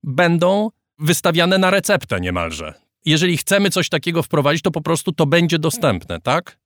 będą 0.03 0.69
wystawiane 0.99 1.57
na 1.57 1.69
receptę 1.69 2.21
niemalże. 2.21 2.73
Jeżeli 3.05 3.37
chcemy 3.37 3.69
coś 3.69 3.89
takiego 3.89 4.23
wprowadzić, 4.23 4.61
to 4.61 4.71
po 4.71 4.81
prostu 4.81 5.11
to 5.11 5.25
będzie 5.25 5.59
dostępne, 5.59 6.21
tak? 6.21 6.57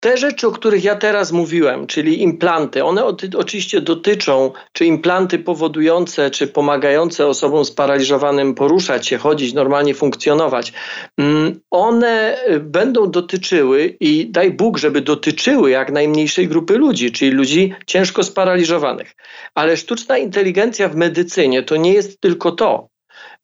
Te 0.00 0.16
rzeczy, 0.16 0.46
o 0.46 0.50
których 0.50 0.84
ja 0.84 0.96
teraz 0.96 1.32
mówiłem, 1.32 1.86
czyli 1.86 2.22
implanty, 2.22 2.84
one 2.84 3.04
oczywiście 3.36 3.80
dotyczą, 3.80 4.52
czy 4.72 4.84
implanty 4.84 5.38
powodujące, 5.38 6.30
czy 6.30 6.46
pomagające 6.46 7.26
osobom 7.26 7.64
sparaliżowanym 7.64 8.54
poruszać 8.54 9.06
się, 9.06 9.18
chodzić, 9.18 9.54
normalnie 9.54 9.94
funkcjonować, 9.94 10.72
mm, 11.18 11.60
one 11.70 12.38
y, 12.48 12.60
będą 12.60 13.10
dotyczyły 13.10 13.96
i 14.00 14.30
daj 14.30 14.50
Bóg, 14.50 14.78
żeby 14.78 15.00
dotyczyły 15.00 15.70
jak 15.70 15.92
najmniejszej 15.92 16.48
grupy 16.48 16.78
ludzi, 16.78 17.12
czyli 17.12 17.30
ludzi 17.30 17.74
ciężko 17.86 18.22
sparaliżowanych. 18.22 19.14
Ale 19.54 19.76
sztuczna 19.76 20.18
inteligencja 20.18 20.88
w 20.88 20.96
medycynie 20.96 21.62
to 21.62 21.76
nie 21.76 21.92
jest 21.92 22.20
tylko 22.20 22.52
to. 22.52 22.88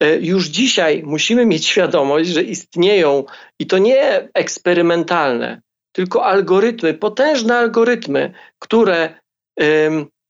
Y, 0.02 0.18
już 0.22 0.46
dzisiaj 0.46 1.02
musimy 1.06 1.46
mieć 1.46 1.66
świadomość, 1.66 2.28
że 2.28 2.42
istnieją 2.42 3.24
i 3.58 3.66
to 3.66 3.78
nie 3.78 4.28
eksperymentalne, 4.34 5.63
tylko 5.94 6.24
algorytmy, 6.24 6.94
potężne 6.94 7.56
algorytmy, 7.56 8.32
które 8.58 9.14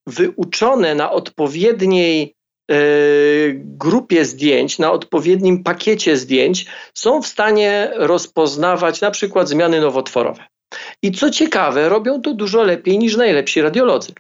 wyuczone 0.07 0.95
na 0.95 1.13
odpowiedniej 1.13 2.35
e, 2.71 2.77
grupie 3.55 4.25
zdjęć, 4.25 4.79
na 4.79 4.93
odpowiednim 4.93 5.63
pakiecie 5.63 6.17
zdjęć, 6.17 6.67
są 6.95 7.23
w 7.23 7.27
stanie 7.27 7.91
rozpoznawać 7.95 9.01
na 9.01 9.11
przykład 9.11 9.49
zmiany 9.49 9.81
nowotworowe. 9.81 10.45
I 11.03 11.13
co 11.13 11.31
ciekawe, 11.31 11.89
robią 11.89 12.21
to 12.21 12.35
dużo 12.35 12.63
lepiej 12.63 12.99
niż 12.99 13.17
najlepsi 13.17 13.63
radiolodzy. 13.63 14.13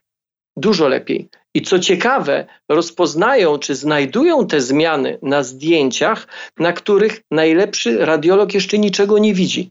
Dużo 0.56 0.88
lepiej. 0.88 1.28
I 1.54 1.62
co 1.62 1.78
ciekawe, 1.78 2.46
rozpoznają 2.68 3.58
czy 3.58 3.74
znajdują 3.74 4.46
te 4.46 4.60
zmiany 4.60 5.18
na 5.22 5.42
zdjęciach, 5.42 6.26
na 6.58 6.72
których 6.72 7.20
najlepszy 7.30 8.06
radiolog 8.06 8.54
jeszcze 8.54 8.78
niczego 8.78 9.18
nie 9.18 9.34
widzi. 9.34 9.70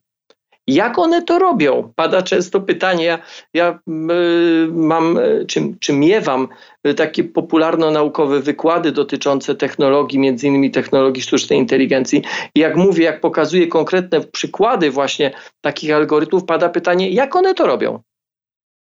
Jak 0.68 1.00
one 1.00 1.22
to 1.22 1.40
robią? 1.40 1.94
Pada 1.96 2.22
często 2.22 2.62
pytanie. 2.62 3.06
Ja, 3.06 3.20
ja 3.54 3.80
y, 4.12 4.68
mam, 4.72 5.18
y, 5.18 5.46
czy, 5.48 5.62
czy 5.80 5.94
miewam 5.94 6.48
y, 6.88 6.94
takie 6.94 7.24
popularno-naukowe 7.24 8.40
wykłady 8.40 8.92
dotyczące 8.92 9.56
technologii, 9.56 10.20
między 10.20 10.48
innymi 10.48 10.72
technologii 10.72 11.24
sztucznej 11.24 11.60
inteligencji. 11.60 12.22
I 12.56 12.60
jak 12.60 12.76
mówię, 12.76 13.04
jak 13.04 13.22
pokazuję 13.22 13.68
konkretne 13.68 14.22
przykłady 14.22 14.92
właśnie 14.92 15.34
takich 15.62 15.94
algorytmów, 15.94 16.46
pada 16.46 16.70
pytanie, 16.70 17.10
jak 17.10 17.36
one 17.36 17.54
to 17.54 17.66
robią? 17.66 18.00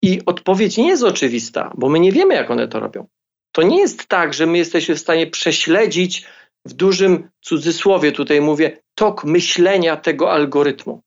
I 0.03 0.21
odpowiedź 0.27 0.77
nie 0.77 0.89
jest 0.89 1.03
oczywista, 1.03 1.73
bo 1.75 1.89
my 1.89 2.01
nie 2.01 2.13
wiemy, 2.13 2.35
jak 2.35 2.51
one 2.51 2.69
to 2.69 2.81
robią. 2.81 3.07
To 3.53 3.63
nie 3.63 3.79
jest 3.79 4.07
tak, 4.07 4.35
że 4.35 4.47
my 4.47 4.59
jesteśmy 4.59 4.95
w 4.95 5.01
stanie 5.01 5.27
prześledzić 5.27 6.27
w 6.65 6.73
dużym 6.73 7.29
cudzysłowie, 7.41 8.13
tutaj 8.13 8.41
mówię, 8.41 8.79
tok 8.95 9.25
myślenia 9.25 9.97
tego 9.97 10.33
algorytmu. 10.33 11.03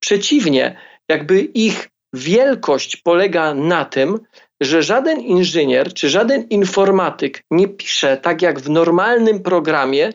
Przeciwnie, 0.00 0.76
jakby 1.08 1.40
ich 1.40 1.88
wielkość 2.12 2.96
polega 2.96 3.54
na 3.54 3.84
tym, 3.84 4.18
że 4.60 4.82
żaden 4.82 5.20
inżynier 5.20 5.94
czy 5.94 6.08
żaden 6.08 6.48
informatyk 6.48 7.44
nie 7.50 7.68
pisze 7.68 8.16
tak 8.16 8.42
jak 8.42 8.60
w 8.60 8.70
normalnym 8.70 9.42
programie 9.42 10.12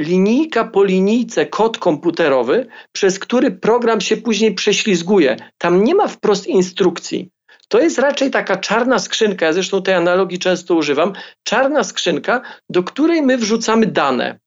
linijka 0.00 0.64
po 0.64 0.84
linijce 0.84 1.46
kod 1.46 1.78
komputerowy, 1.78 2.66
przez 2.92 3.18
który 3.18 3.50
program 3.50 4.00
się 4.00 4.16
później 4.16 4.54
prześlizguje. 4.54 5.36
Tam 5.58 5.84
nie 5.84 5.94
ma 5.94 6.08
wprost 6.08 6.46
instrukcji. 6.46 7.30
To 7.68 7.80
jest 7.80 7.98
raczej 7.98 8.30
taka 8.30 8.56
czarna 8.56 8.98
skrzynka, 8.98 9.46
ja 9.46 9.52
zresztą 9.52 9.82
tej 9.82 9.94
analogii 9.94 10.38
często 10.38 10.74
używam, 10.74 11.12
czarna 11.42 11.84
skrzynka, 11.84 12.42
do 12.70 12.82
której 12.82 13.22
my 13.22 13.38
wrzucamy 13.38 13.86
dane. 13.86 14.38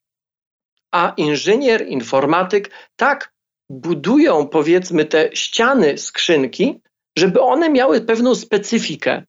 A 0.91 1.13
inżynier, 1.17 1.88
informatyk, 1.88 2.72
tak, 2.96 3.34
budują 3.69 4.47
powiedzmy 4.47 5.05
te 5.05 5.29
ściany 5.33 5.97
skrzynki, 5.97 6.79
żeby 7.17 7.41
one 7.41 7.69
miały 7.69 8.01
pewną 8.01 8.36
specyfikę, 8.36 9.24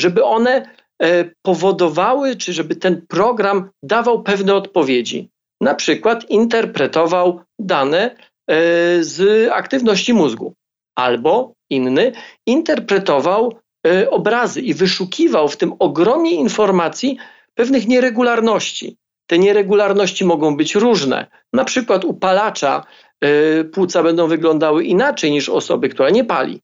żeby 0.00 0.24
one 0.24 0.70
e, 1.02 1.24
powodowały, 1.42 2.36
czy 2.36 2.52
żeby 2.52 2.76
ten 2.76 3.06
program 3.06 3.70
dawał 3.82 4.22
pewne 4.22 4.54
odpowiedzi. 4.54 5.30
Na 5.60 5.74
przykład 5.74 6.30
interpretował 6.30 7.40
dane 7.58 8.02
e, 8.06 8.16
z 9.04 9.48
aktywności 9.52 10.12
mózgu, 10.12 10.54
albo 10.98 11.52
inny 11.70 12.12
interpretował 12.46 13.58
e, 13.86 14.10
obrazy 14.10 14.60
i 14.60 14.74
wyszukiwał 14.74 15.48
w 15.48 15.56
tym 15.56 15.72
ogromie 15.78 16.30
informacji 16.30 17.18
pewnych 17.54 17.88
nieregularności. 17.88 18.96
Te 19.26 19.38
nieregularności 19.38 20.24
mogą 20.24 20.56
być 20.56 20.74
różne. 20.74 21.26
Na 21.52 21.64
przykład 21.64 22.04
u 22.04 22.14
palacza 22.14 22.84
płuca 23.72 24.02
będą 24.02 24.26
wyglądały 24.26 24.84
inaczej 24.84 25.30
niż 25.30 25.48
osoby, 25.48 25.88
która 25.88 26.10
nie 26.10 26.24
pali 26.24 26.60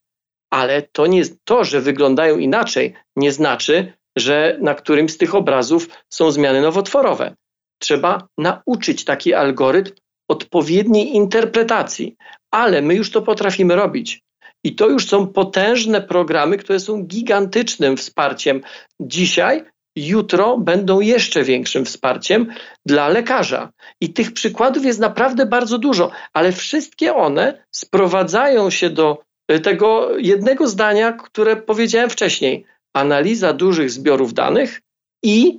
ale 0.50 0.82
to, 0.82 1.06
nie, 1.06 1.22
to, 1.44 1.64
że 1.64 1.80
wyglądają 1.80 2.38
inaczej, 2.38 2.94
nie 3.16 3.32
znaczy, 3.32 3.92
że 4.18 4.58
na 4.60 4.74
którymś 4.74 5.12
z 5.12 5.18
tych 5.18 5.34
obrazów 5.34 5.88
są 6.12 6.30
zmiany 6.30 6.62
nowotworowe. 6.62 7.34
Trzeba 7.78 8.28
nauczyć 8.38 9.04
taki 9.04 9.34
algorytm 9.34 9.92
odpowiedniej 10.28 11.16
interpretacji, 11.16 12.16
ale 12.50 12.82
my 12.82 12.94
już 12.94 13.10
to 13.10 13.22
potrafimy 13.22 13.76
robić. 13.76 14.20
I 14.64 14.74
to 14.74 14.88
już 14.88 15.06
są 15.08 15.26
potężne 15.26 16.02
programy, 16.02 16.58
które 16.58 16.80
są 16.80 17.02
gigantycznym 17.02 17.96
wsparciem 17.96 18.60
dzisiaj. 19.00 19.64
Jutro 19.96 20.58
będą 20.58 21.00
jeszcze 21.00 21.44
większym 21.44 21.84
wsparciem 21.84 22.52
dla 22.86 23.08
lekarza. 23.08 23.72
I 24.00 24.12
tych 24.12 24.32
przykładów 24.32 24.84
jest 24.84 25.00
naprawdę 25.00 25.46
bardzo 25.46 25.78
dużo, 25.78 26.10
ale 26.32 26.52
wszystkie 26.52 27.14
one 27.14 27.64
sprowadzają 27.70 28.70
się 28.70 28.90
do 28.90 29.18
tego 29.62 30.18
jednego 30.18 30.68
zdania, 30.68 31.12
które 31.12 31.56
powiedziałem 31.56 32.10
wcześniej. 32.10 32.64
Analiza 32.94 33.52
dużych 33.52 33.90
zbiorów 33.90 34.34
danych 34.34 34.80
i 35.24 35.58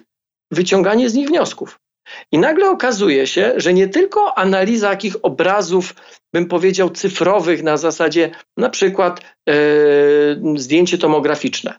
wyciąganie 0.52 1.10
z 1.10 1.14
nich 1.14 1.28
wniosków. 1.28 1.80
I 2.32 2.38
nagle 2.38 2.70
okazuje 2.70 3.28
się, 3.28 3.54
że 3.58 3.74
nie 3.74 3.88
tylko 3.88 4.38
analiza 4.38 4.90
jakich 4.90 5.16
obrazów, 5.24 5.96
bym 6.34 6.46
powiedział, 6.46 6.90
cyfrowych 6.90 7.64
na 7.64 7.78
zasadzie 7.78 8.32
na 8.58 8.70
przykład 8.70 9.22
yy, 9.48 10.60
zdjęcie 10.60 10.98
tomograficzne 10.98 11.78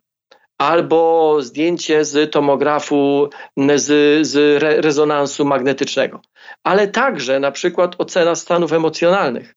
albo 0.58 1.36
zdjęcie 1.42 2.04
z 2.04 2.32
tomografu, 2.32 3.28
z, 3.76 4.26
z 4.26 4.62
rezonansu 4.62 5.44
magnetycznego, 5.44 6.20
ale 6.64 6.88
także 6.88 7.40
na 7.40 7.50
przykład 7.50 7.94
ocena 7.98 8.34
stanów 8.34 8.72
emocjonalnych. 8.72 9.54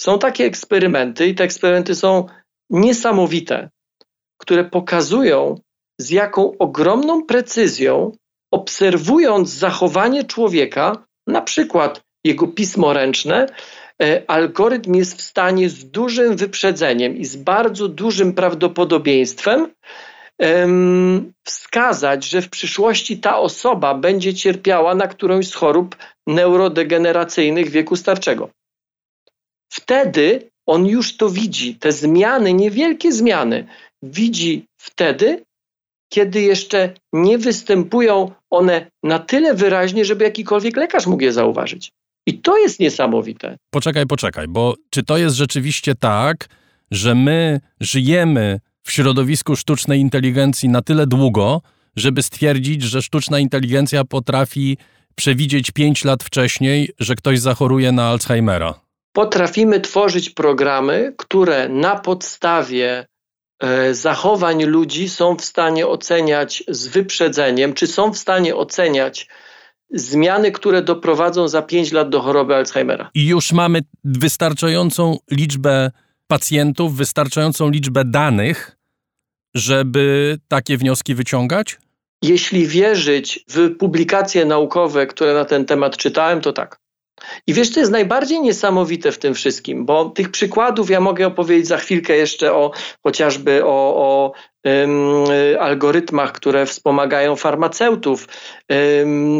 Są 0.00 0.18
takie 0.18 0.44
eksperymenty 0.44 1.26
i 1.26 1.34
te 1.34 1.44
eksperymenty 1.44 1.94
są 1.94 2.26
niesamowite, 2.70 3.70
które 4.38 4.64
pokazują, 4.64 5.60
z 5.98 6.10
jaką 6.10 6.58
ogromną 6.58 7.24
precyzją, 7.26 8.12
obserwując 8.50 9.50
zachowanie 9.50 10.24
człowieka, 10.24 11.04
na 11.26 11.40
przykład 11.40 12.02
jego 12.24 12.46
pismo 12.46 12.92
ręczne, 12.92 13.46
e, 14.02 14.22
algorytm 14.30 14.94
jest 14.94 15.18
w 15.18 15.22
stanie 15.22 15.68
z 15.68 15.90
dużym 15.90 16.36
wyprzedzeniem 16.36 17.16
i 17.16 17.24
z 17.24 17.36
bardzo 17.36 17.88
dużym 17.88 18.32
prawdopodobieństwem 18.32 19.68
wskazać, 21.44 22.28
że 22.28 22.42
w 22.42 22.48
przyszłości 22.48 23.18
ta 23.18 23.38
osoba 23.38 23.94
będzie 23.94 24.34
cierpiała 24.34 24.94
na 24.94 25.06
którąś 25.08 25.48
z 25.48 25.54
chorób 25.54 25.96
neurodegeneracyjnych 26.26 27.70
wieku 27.70 27.96
starczego. 27.96 28.50
Wtedy 29.72 30.50
on 30.66 30.86
już 30.86 31.16
to 31.16 31.30
widzi, 31.30 31.74
te 31.74 31.92
zmiany, 31.92 32.54
niewielkie 32.54 33.12
zmiany, 33.12 33.66
widzi 34.02 34.64
wtedy, 34.80 35.44
kiedy 36.12 36.40
jeszcze 36.40 36.94
nie 37.12 37.38
występują 37.38 38.30
one 38.50 38.86
na 39.02 39.18
tyle 39.18 39.54
wyraźnie, 39.54 40.04
żeby 40.04 40.24
jakikolwiek 40.24 40.76
lekarz 40.76 41.06
mógł 41.06 41.22
je 41.22 41.32
zauważyć. 41.32 41.92
I 42.26 42.38
to 42.38 42.58
jest 42.58 42.80
niesamowite. 42.80 43.56
Poczekaj, 43.70 44.06
poczekaj, 44.06 44.46
bo 44.48 44.74
czy 44.90 45.02
to 45.02 45.18
jest 45.18 45.36
rzeczywiście 45.36 45.94
tak, 45.94 46.48
że 46.90 47.14
my 47.14 47.60
żyjemy 47.80 48.60
w 48.82 48.92
środowisku 48.92 49.56
sztucznej 49.56 50.00
inteligencji 50.00 50.68
na 50.68 50.82
tyle 50.82 51.06
długo, 51.06 51.62
żeby 51.96 52.22
stwierdzić, 52.22 52.82
że 52.82 53.02
sztuczna 53.02 53.38
inteligencja 53.38 54.04
potrafi 54.04 54.76
przewidzieć 55.14 55.70
5 55.70 56.04
lat 56.04 56.24
wcześniej, 56.24 56.88
że 56.98 57.14
ktoś 57.14 57.40
zachoruje 57.40 57.92
na 57.92 58.08
Alzheimera? 58.08 58.74
potrafimy 59.12 59.80
tworzyć 59.80 60.30
programy, 60.30 61.14
które 61.16 61.68
na 61.68 61.96
podstawie 61.96 63.06
e, 63.60 63.94
zachowań 63.94 64.64
ludzi 64.64 65.08
są 65.08 65.36
w 65.36 65.44
stanie 65.44 65.86
oceniać 65.86 66.64
z 66.68 66.86
wyprzedzeniem, 66.86 67.72
czy 67.72 67.86
są 67.86 68.12
w 68.12 68.18
stanie 68.18 68.56
oceniać 68.56 69.28
zmiany, 69.90 70.52
które 70.52 70.82
doprowadzą 70.82 71.48
za 71.48 71.62
5 71.62 71.92
lat 71.92 72.08
do 72.08 72.20
choroby 72.20 72.54
Alzheimera. 72.54 73.10
I 73.14 73.26
już 73.26 73.52
mamy 73.52 73.80
wystarczającą 74.04 75.16
liczbę 75.30 75.90
pacjentów, 76.30 76.96
wystarczającą 76.96 77.70
liczbę 77.70 78.04
danych, 78.04 78.76
żeby 79.54 80.36
takie 80.48 80.76
wnioski 80.76 81.14
wyciągać? 81.14 81.78
Jeśli 82.22 82.66
wierzyć 82.66 83.44
w 83.48 83.76
publikacje 83.76 84.44
naukowe, 84.44 85.06
które 85.06 85.34
na 85.34 85.44
ten 85.44 85.64
temat 85.64 85.96
czytałem, 85.96 86.40
to 86.40 86.52
tak. 86.52 86.80
I 87.46 87.54
wiesz, 87.54 87.70
co 87.70 87.80
jest 87.80 87.92
najbardziej 87.92 88.40
niesamowite 88.40 89.12
w 89.12 89.18
tym 89.18 89.34
wszystkim, 89.34 89.86
bo 89.86 90.10
tych 90.10 90.30
przykładów 90.30 90.90
ja 90.90 91.00
mogę 91.00 91.26
opowiedzieć 91.26 91.66
za 91.66 91.76
chwilkę 91.76 92.16
jeszcze 92.16 92.52
o 92.52 92.72
chociażby 93.02 93.64
o, 93.64 93.96
o 93.96 94.32
algorytmach, 95.60 96.32
które 96.32 96.66
wspomagają 96.66 97.36
farmaceutów, 97.36 98.28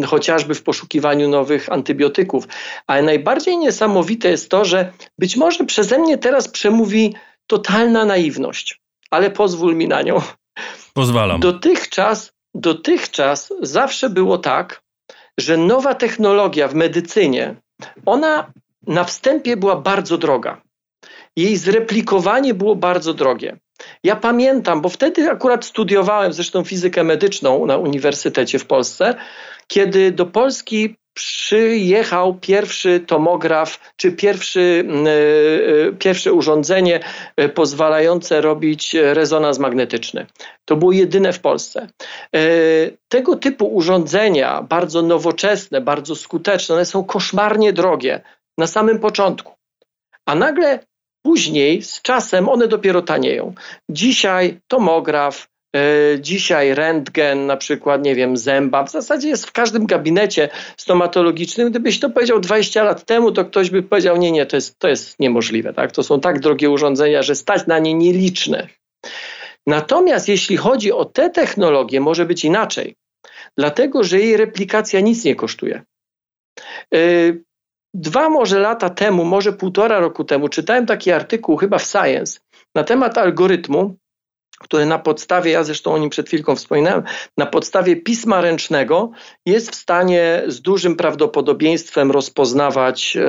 chociażby 0.07 0.55
w 0.55 0.63
poszukiwaniu 0.63 1.29
nowych 1.29 1.73
antybiotyków. 1.73 2.45
Ale 2.87 3.03
najbardziej 3.03 3.59
niesamowite 3.59 4.31
jest 4.31 4.49
to, 4.49 4.65
że 4.65 4.93
być 5.19 5.37
może 5.37 5.65
przeze 5.65 5.99
mnie 5.99 6.19
teraz 6.19 6.49
przemówi 6.49 7.15
totalna 7.47 8.05
naiwność, 8.05 8.81
ale 9.11 9.31
pozwól 9.31 9.77
mi 9.77 9.89
na 9.89 10.03
nią. 10.03 10.21
Pozwalam. 10.95 11.41
Dotychczas, 11.41 12.33
dotychczas 12.55 13.53
zawsze 13.61 14.11
było 14.11 14.39
tak, 14.39 14.83
że 15.39 15.57
nowa 15.57 15.95
technologia 15.95 16.69
w 16.69 16.75
medycynie, 16.75 17.55
ona 18.07 18.53
na 18.87 19.05
wstępie 19.05 19.57
była 19.57 19.77
bardzo 19.77 20.19
droga. 20.19 20.63
Jej 21.37 21.57
zreplikowanie 21.57 22.55
było 22.55 22.77
bardzo 22.77 23.15
drogie. 23.15 23.57
Ja 24.05 24.17
pamiętam, 24.17 24.81
bo 24.81 24.89
wtedy 24.89 25.31
akurat 25.31 25.65
studiowałem 25.65 26.33
zresztą 26.33 26.65
fizykę 26.65 27.05
medyczną 27.05 27.67
na 27.67 27.77
Uniwersytecie 27.77 28.59
w 28.59 28.67
Polsce, 28.67 29.15
kiedy 29.67 30.13
do 30.13 30.27
Polski 30.27 30.97
przyjechał 31.15 32.35
pierwszy 32.35 33.01
tomograf, 33.01 33.93
czy 33.97 34.13
pierwszy, 34.13 34.85
yy, 35.05 35.97
pierwsze 35.99 36.33
urządzenie 36.33 37.01
e, 37.37 37.49
pozwalające 37.49 38.41
robić 38.41 38.95
rezonans 38.95 39.59
magnetyczny. 39.59 40.27
To 40.65 40.77
było 40.77 40.93
jedyne 40.93 41.33
w 41.33 41.41
Polsce. 41.41 41.87
Tego 43.09 43.37
typu 43.37 43.67
urządzenia, 43.75 44.63
bardzo 44.63 45.03
nowoczesne, 45.03 45.81
bardzo 45.81 46.17
skuteczne, 46.17 46.75
one 46.75 46.85
są 46.85 47.05
koszmarnie 47.05 47.73
drogie 47.73 48.21
na 48.59 48.67
samym 48.67 48.99
początku. 48.99 49.53
A 50.27 50.35
nagle 50.35 50.79
później, 51.23 51.83
z 51.83 52.03
czasem, 52.03 52.49
one 52.49 52.69
dopiero 52.69 53.03
tanieją. 53.03 53.55
Dzisiaj 53.91 54.61
tomograf, 54.69 55.51
E, 55.77 56.21
dzisiaj 56.21 56.75
rentgen, 56.75 57.47
na 57.47 57.57
przykład, 57.57 58.05
nie 58.05 58.15
wiem, 58.15 58.37
zęba, 58.37 58.85
w 58.85 58.91
zasadzie 58.91 59.29
jest 59.29 59.47
w 59.47 59.53
każdym 59.53 59.87
gabinecie 59.87 60.49
stomatologicznym. 60.77 61.71
Gdybyś 61.71 62.01
to 62.01 62.11
powiedział 62.11 62.41
20 62.41 62.85
lat 62.85 63.05
temu, 63.05 63.33
to 63.33 63.45
ktoś 63.45 63.71
by 63.71 63.83
powiedział, 63.83 64.17
nie, 64.17 64.33
nie, 64.33 64.47
to 64.47 64.57
jest, 64.57 64.79
to 64.79 64.89
jest 64.89 65.21
niemożliwe. 65.21 65.75
Tak? 65.75 65.93
To 65.93 66.03
są 66.03 66.21
tak 66.21 66.41
drogie 66.41 66.71
urządzenia, 66.71 67.23
że 67.23 67.35
stać 67.35 67.67
na 67.67 67.79
nie 67.79 67.95
nieliczne. 67.95 68.69
Natomiast 69.67 70.29
jeśli 70.29 70.57
chodzi 70.57 70.93
o 70.93 71.05
te 71.05 71.31
technologie, 71.31 72.01
może 72.01 72.27
być 72.27 72.45
inaczej, 72.45 72.95
dlatego 73.59 74.05
że 74.05 74.19
jej 74.21 74.37
replikacja 74.37 75.01
nic 75.01 75.25
nie 75.25 75.35
kosztuje. 75.35 75.83
E, 76.95 76.99
dwa 77.95 78.29
może 78.29 78.59
lata 78.59 78.91
temu, 78.91 79.25
może 79.25 79.53
półtora 79.53 80.01
roku 80.01 80.25
temu, 80.25 80.49
czytałem 80.49 80.87
taki 80.87 81.13
artykuł 81.13 81.57
chyba 81.57 81.79
w 81.79 81.85
Science 81.85 82.41
na 82.75 82.85
temat 82.85 83.19
algorytmu, 83.19 83.97
który 84.61 84.87
na 84.87 84.99
podstawie, 84.99 85.51
ja 85.51 85.65
zresztą 85.65 85.95
o 85.95 85.99
nim 85.99 86.11
przed 86.11 86.27
chwilką 86.27 86.57
wspominałem, 86.57 87.03
na 87.37 87.47
podstawie 87.47 87.97
pisma 87.97 88.41
ręcznego 88.41 89.11
jest 89.47 89.71
w 89.71 89.75
stanie 89.75 90.43
z 90.47 90.61
dużym 90.61 90.97
prawdopodobieństwem 90.97 92.11
rozpoznawać 92.11 93.17
e, 93.17 93.23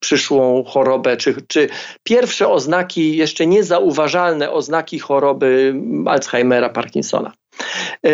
przyszłą 0.00 0.64
chorobę, 0.64 1.16
czy, 1.16 1.34
czy 1.48 1.68
pierwsze 2.02 2.48
oznaki, 2.48 3.16
jeszcze 3.16 3.46
niezauważalne 3.46 4.50
oznaki 4.50 4.98
choroby 4.98 5.74
Alzheimera, 6.06 6.68
Parkinsona. 6.68 7.32
E, 8.06 8.10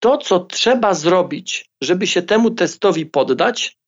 to, 0.00 0.18
co 0.18 0.40
trzeba 0.40 0.94
zrobić, 0.94 1.70
żeby 1.82 2.06
się 2.06 2.22
temu 2.22 2.50
testowi 2.50 3.06
poddać, 3.06 3.78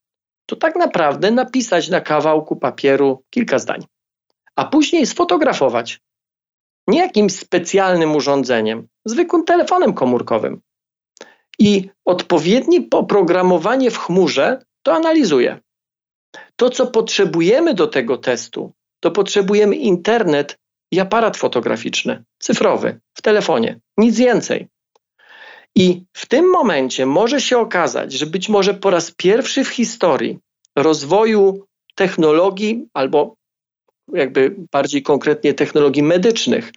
to 0.50 0.56
tak 0.56 0.76
naprawdę 0.76 1.30
napisać 1.30 1.88
na 1.88 2.00
kawałku 2.00 2.56
papieru 2.56 3.24
kilka 3.30 3.58
zdań, 3.58 3.80
a 4.56 4.64
później 4.64 5.06
sfotografować 5.06 6.00
nie 6.86 6.98
jakimś 6.98 7.32
specjalnym 7.32 8.16
urządzeniem, 8.16 8.88
zwykłym 9.04 9.44
telefonem 9.44 9.92
komórkowym. 9.94 10.60
I 11.58 11.90
odpowiednie 12.04 12.78
oprogramowanie 12.90 13.90
w 13.90 13.98
chmurze 13.98 14.62
to 14.82 14.94
analizuje. 14.94 15.60
To, 16.56 16.70
co 16.70 16.86
potrzebujemy 16.86 17.74
do 17.74 17.86
tego 17.86 18.18
testu, 18.18 18.72
to 19.00 19.10
potrzebujemy 19.10 19.76
internet 19.76 20.58
i 20.92 21.00
aparat 21.00 21.36
fotograficzny, 21.36 22.24
cyfrowy, 22.38 23.00
w 23.14 23.22
telefonie, 23.22 23.80
nic 23.98 24.16
więcej. 24.16 24.68
I 25.76 26.02
w 26.12 26.26
tym 26.26 26.50
momencie 26.50 27.06
może 27.06 27.40
się 27.40 27.59
okazać, 27.59 28.12
że 28.12 28.26
być 28.26 28.48
może 28.48 28.74
po 28.74 28.90
raz 28.90 29.11
pierwszy 29.11 29.64
w 29.64 29.68
historii 29.68 30.38
rozwoju 30.76 31.66
technologii 31.94 32.88
albo 32.94 33.35
jakby 34.12 34.56
bardziej 34.72 35.02
konkretnie 35.02 35.54
technologii 35.54 36.02
medycznych, 36.02 36.72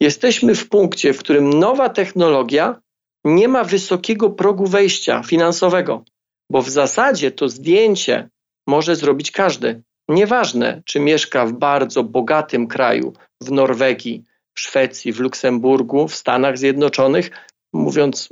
jesteśmy 0.00 0.54
w 0.54 0.68
punkcie, 0.68 1.12
w 1.12 1.18
którym 1.18 1.50
nowa 1.50 1.88
technologia 1.88 2.80
nie 3.24 3.48
ma 3.48 3.64
wysokiego 3.64 4.30
progu 4.30 4.66
wejścia 4.66 5.22
finansowego, 5.22 6.04
bo 6.50 6.62
w 6.62 6.70
zasadzie 6.70 7.30
to 7.30 7.48
zdjęcie 7.48 8.28
może 8.66 8.96
zrobić 8.96 9.30
każdy. 9.30 9.82
Nieważne, 10.08 10.82
czy 10.84 11.00
mieszka 11.00 11.46
w 11.46 11.52
bardzo 11.52 12.04
bogatym 12.04 12.66
kraju, 12.66 13.12
w 13.42 13.50
Norwegii, 13.50 14.24
w 14.54 14.60
Szwecji, 14.60 15.12
w 15.12 15.20
Luksemburgu, 15.20 16.08
w 16.08 16.14
Stanach 16.14 16.58
Zjednoczonych, 16.58 17.30
mówiąc 17.72 18.28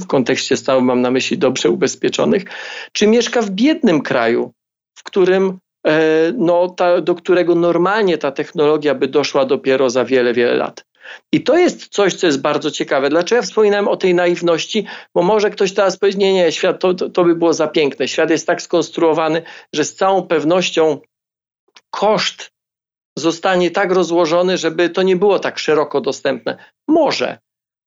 w 0.00 0.06
kontekście 0.06 0.56
stałym 0.56 0.84
mam 0.84 1.00
na 1.00 1.10
myśli 1.10 1.38
dobrze 1.38 1.70
ubezpieczonych, 1.70 2.44
czy 2.92 3.06
mieszka 3.06 3.42
w 3.42 3.50
biednym 3.50 4.02
kraju, 4.02 4.52
w 4.94 5.02
którym 5.02 5.58
E, 5.86 6.32
no, 6.36 6.68
ta, 6.68 7.00
do 7.00 7.14
którego 7.14 7.54
normalnie 7.54 8.18
ta 8.18 8.32
technologia 8.32 8.94
by 8.94 9.08
doszła 9.08 9.44
dopiero 9.44 9.90
za 9.90 10.04
wiele, 10.04 10.32
wiele 10.32 10.54
lat. 10.54 10.84
I 11.32 11.42
to 11.42 11.56
jest 11.56 11.88
coś, 11.88 12.14
co 12.14 12.26
jest 12.26 12.40
bardzo 12.40 12.70
ciekawe. 12.70 13.10
Dlaczego 13.10 13.36
ja 13.36 13.42
wspominałem 13.42 13.88
o 13.88 13.96
tej 13.96 14.14
naiwności? 14.14 14.86
Bo 15.14 15.22
może 15.22 15.50
ktoś 15.50 15.74
teraz 15.74 15.96
powie, 15.96 16.12
nie, 16.12 16.32
nie, 16.32 16.52
świat 16.52 16.80
to, 16.80 16.94
to 16.94 17.24
by 17.24 17.34
było 17.34 17.52
za 17.52 17.68
piękne. 17.68 18.08
Świat 18.08 18.30
jest 18.30 18.46
tak 18.46 18.62
skonstruowany, 18.62 19.42
że 19.72 19.84
z 19.84 19.94
całą 19.94 20.22
pewnością 20.22 21.00
koszt 21.90 22.50
zostanie 23.18 23.70
tak 23.70 23.92
rozłożony, 23.92 24.58
żeby 24.58 24.90
to 24.90 25.02
nie 25.02 25.16
było 25.16 25.38
tak 25.38 25.58
szeroko 25.58 26.00
dostępne. 26.00 26.56
Może. 26.88 27.38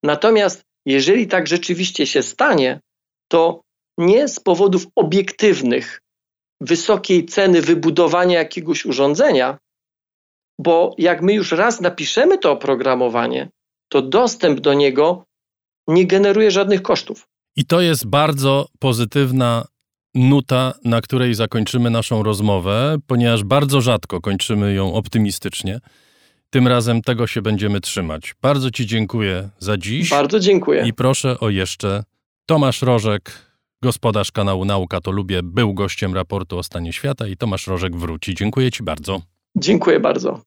Natomiast 0.03 0.65
jeżeli 0.85 1.27
tak 1.27 1.47
rzeczywiście 1.47 2.07
się 2.07 2.23
stanie, 2.23 2.79
to 3.27 3.61
nie 3.97 4.27
z 4.27 4.39
powodów 4.39 4.87
obiektywnych, 4.95 6.01
wysokiej 6.61 7.25
ceny 7.25 7.61
wybudowania 7.61 8.39
jakiegoś 8.39 8.85
urządzenia, 8.85 9.57
bo 10.59 10.95
jak 10.97 11.21
my 11.21 11.33
już 11.33 11.51
raz 11.51 11.81
napiszemy 11.81 12.37
to 12.37 12.51
oprogramowanie, 12.51 13.49
to 13.91 14.01
dostęp 14.01 14.59
do 14.59 14.73
niego 14.73 15.23
nie 15.87 16.07
generuje 16.07 16.51
żadnych 16.51 16.81
kosztów. 16.81 17.27
I 17.55 17.65
to 17.65 17.81
jest 17.81 18.07
bardzo 18.07 18.67
pozytywna 18.79 19.65
nuta, 20.15 20.73
na 20.83 21.01
której 21.01 21.33
zakończymy 21.33 21.89
naszą 21.89 22.23
rozmowę, 22.23 22.97
ponieważ 23.07 23.43
bardzo 23.43 23.81
rzadko 23.81 24.21
kończymy 24.21 24.73
ją 24.73 24.93
optymistycznie. 24.93 25.79
Tym 26.49 26.67
razem 26.67 27.01
tego 27.01 27.27
się 27.27 27.41
będziemy 27.41 27.81
trzymać. 27.81 28.35
Bardzo 28.41 28.71
Ci 28.71 28.85
dziękuję 28.85 29.49
za 29.59 29.77
dziś. 29.77 30.09
Bardzo 30.09 30.39
dziękuję. 30.39 30.87
I 30.87 30.93
proszę 30.93 31.39
o 31.39 31.49
jeszcze 31.49 32.03
Tomasz 32.45 32.81
Rożek, 32.81 33.31
Gospodarz 33.81 34.31
kanału 34.31 34.65
Nauka 34.65 35.01
to 35.01 35.11
Lubię 35.11 35.43
był 35.43 35.73
gościem 35.73 36.13
raportu 36.13 36.57
o 36.57 36.63
stanie 36.63 36.93
świata 36.93 37.27
i 37.27 37.37
Tomasz 37.37 37.67
Rożek 37.67 37.95
wróci. 37.95 38.35
Dziękuję 38.35 38.71
Ci 38.71 38.83
bardzo. 38.83 39.21
Dziękuję 39.55 39.99
bardzo. 39.99 40.41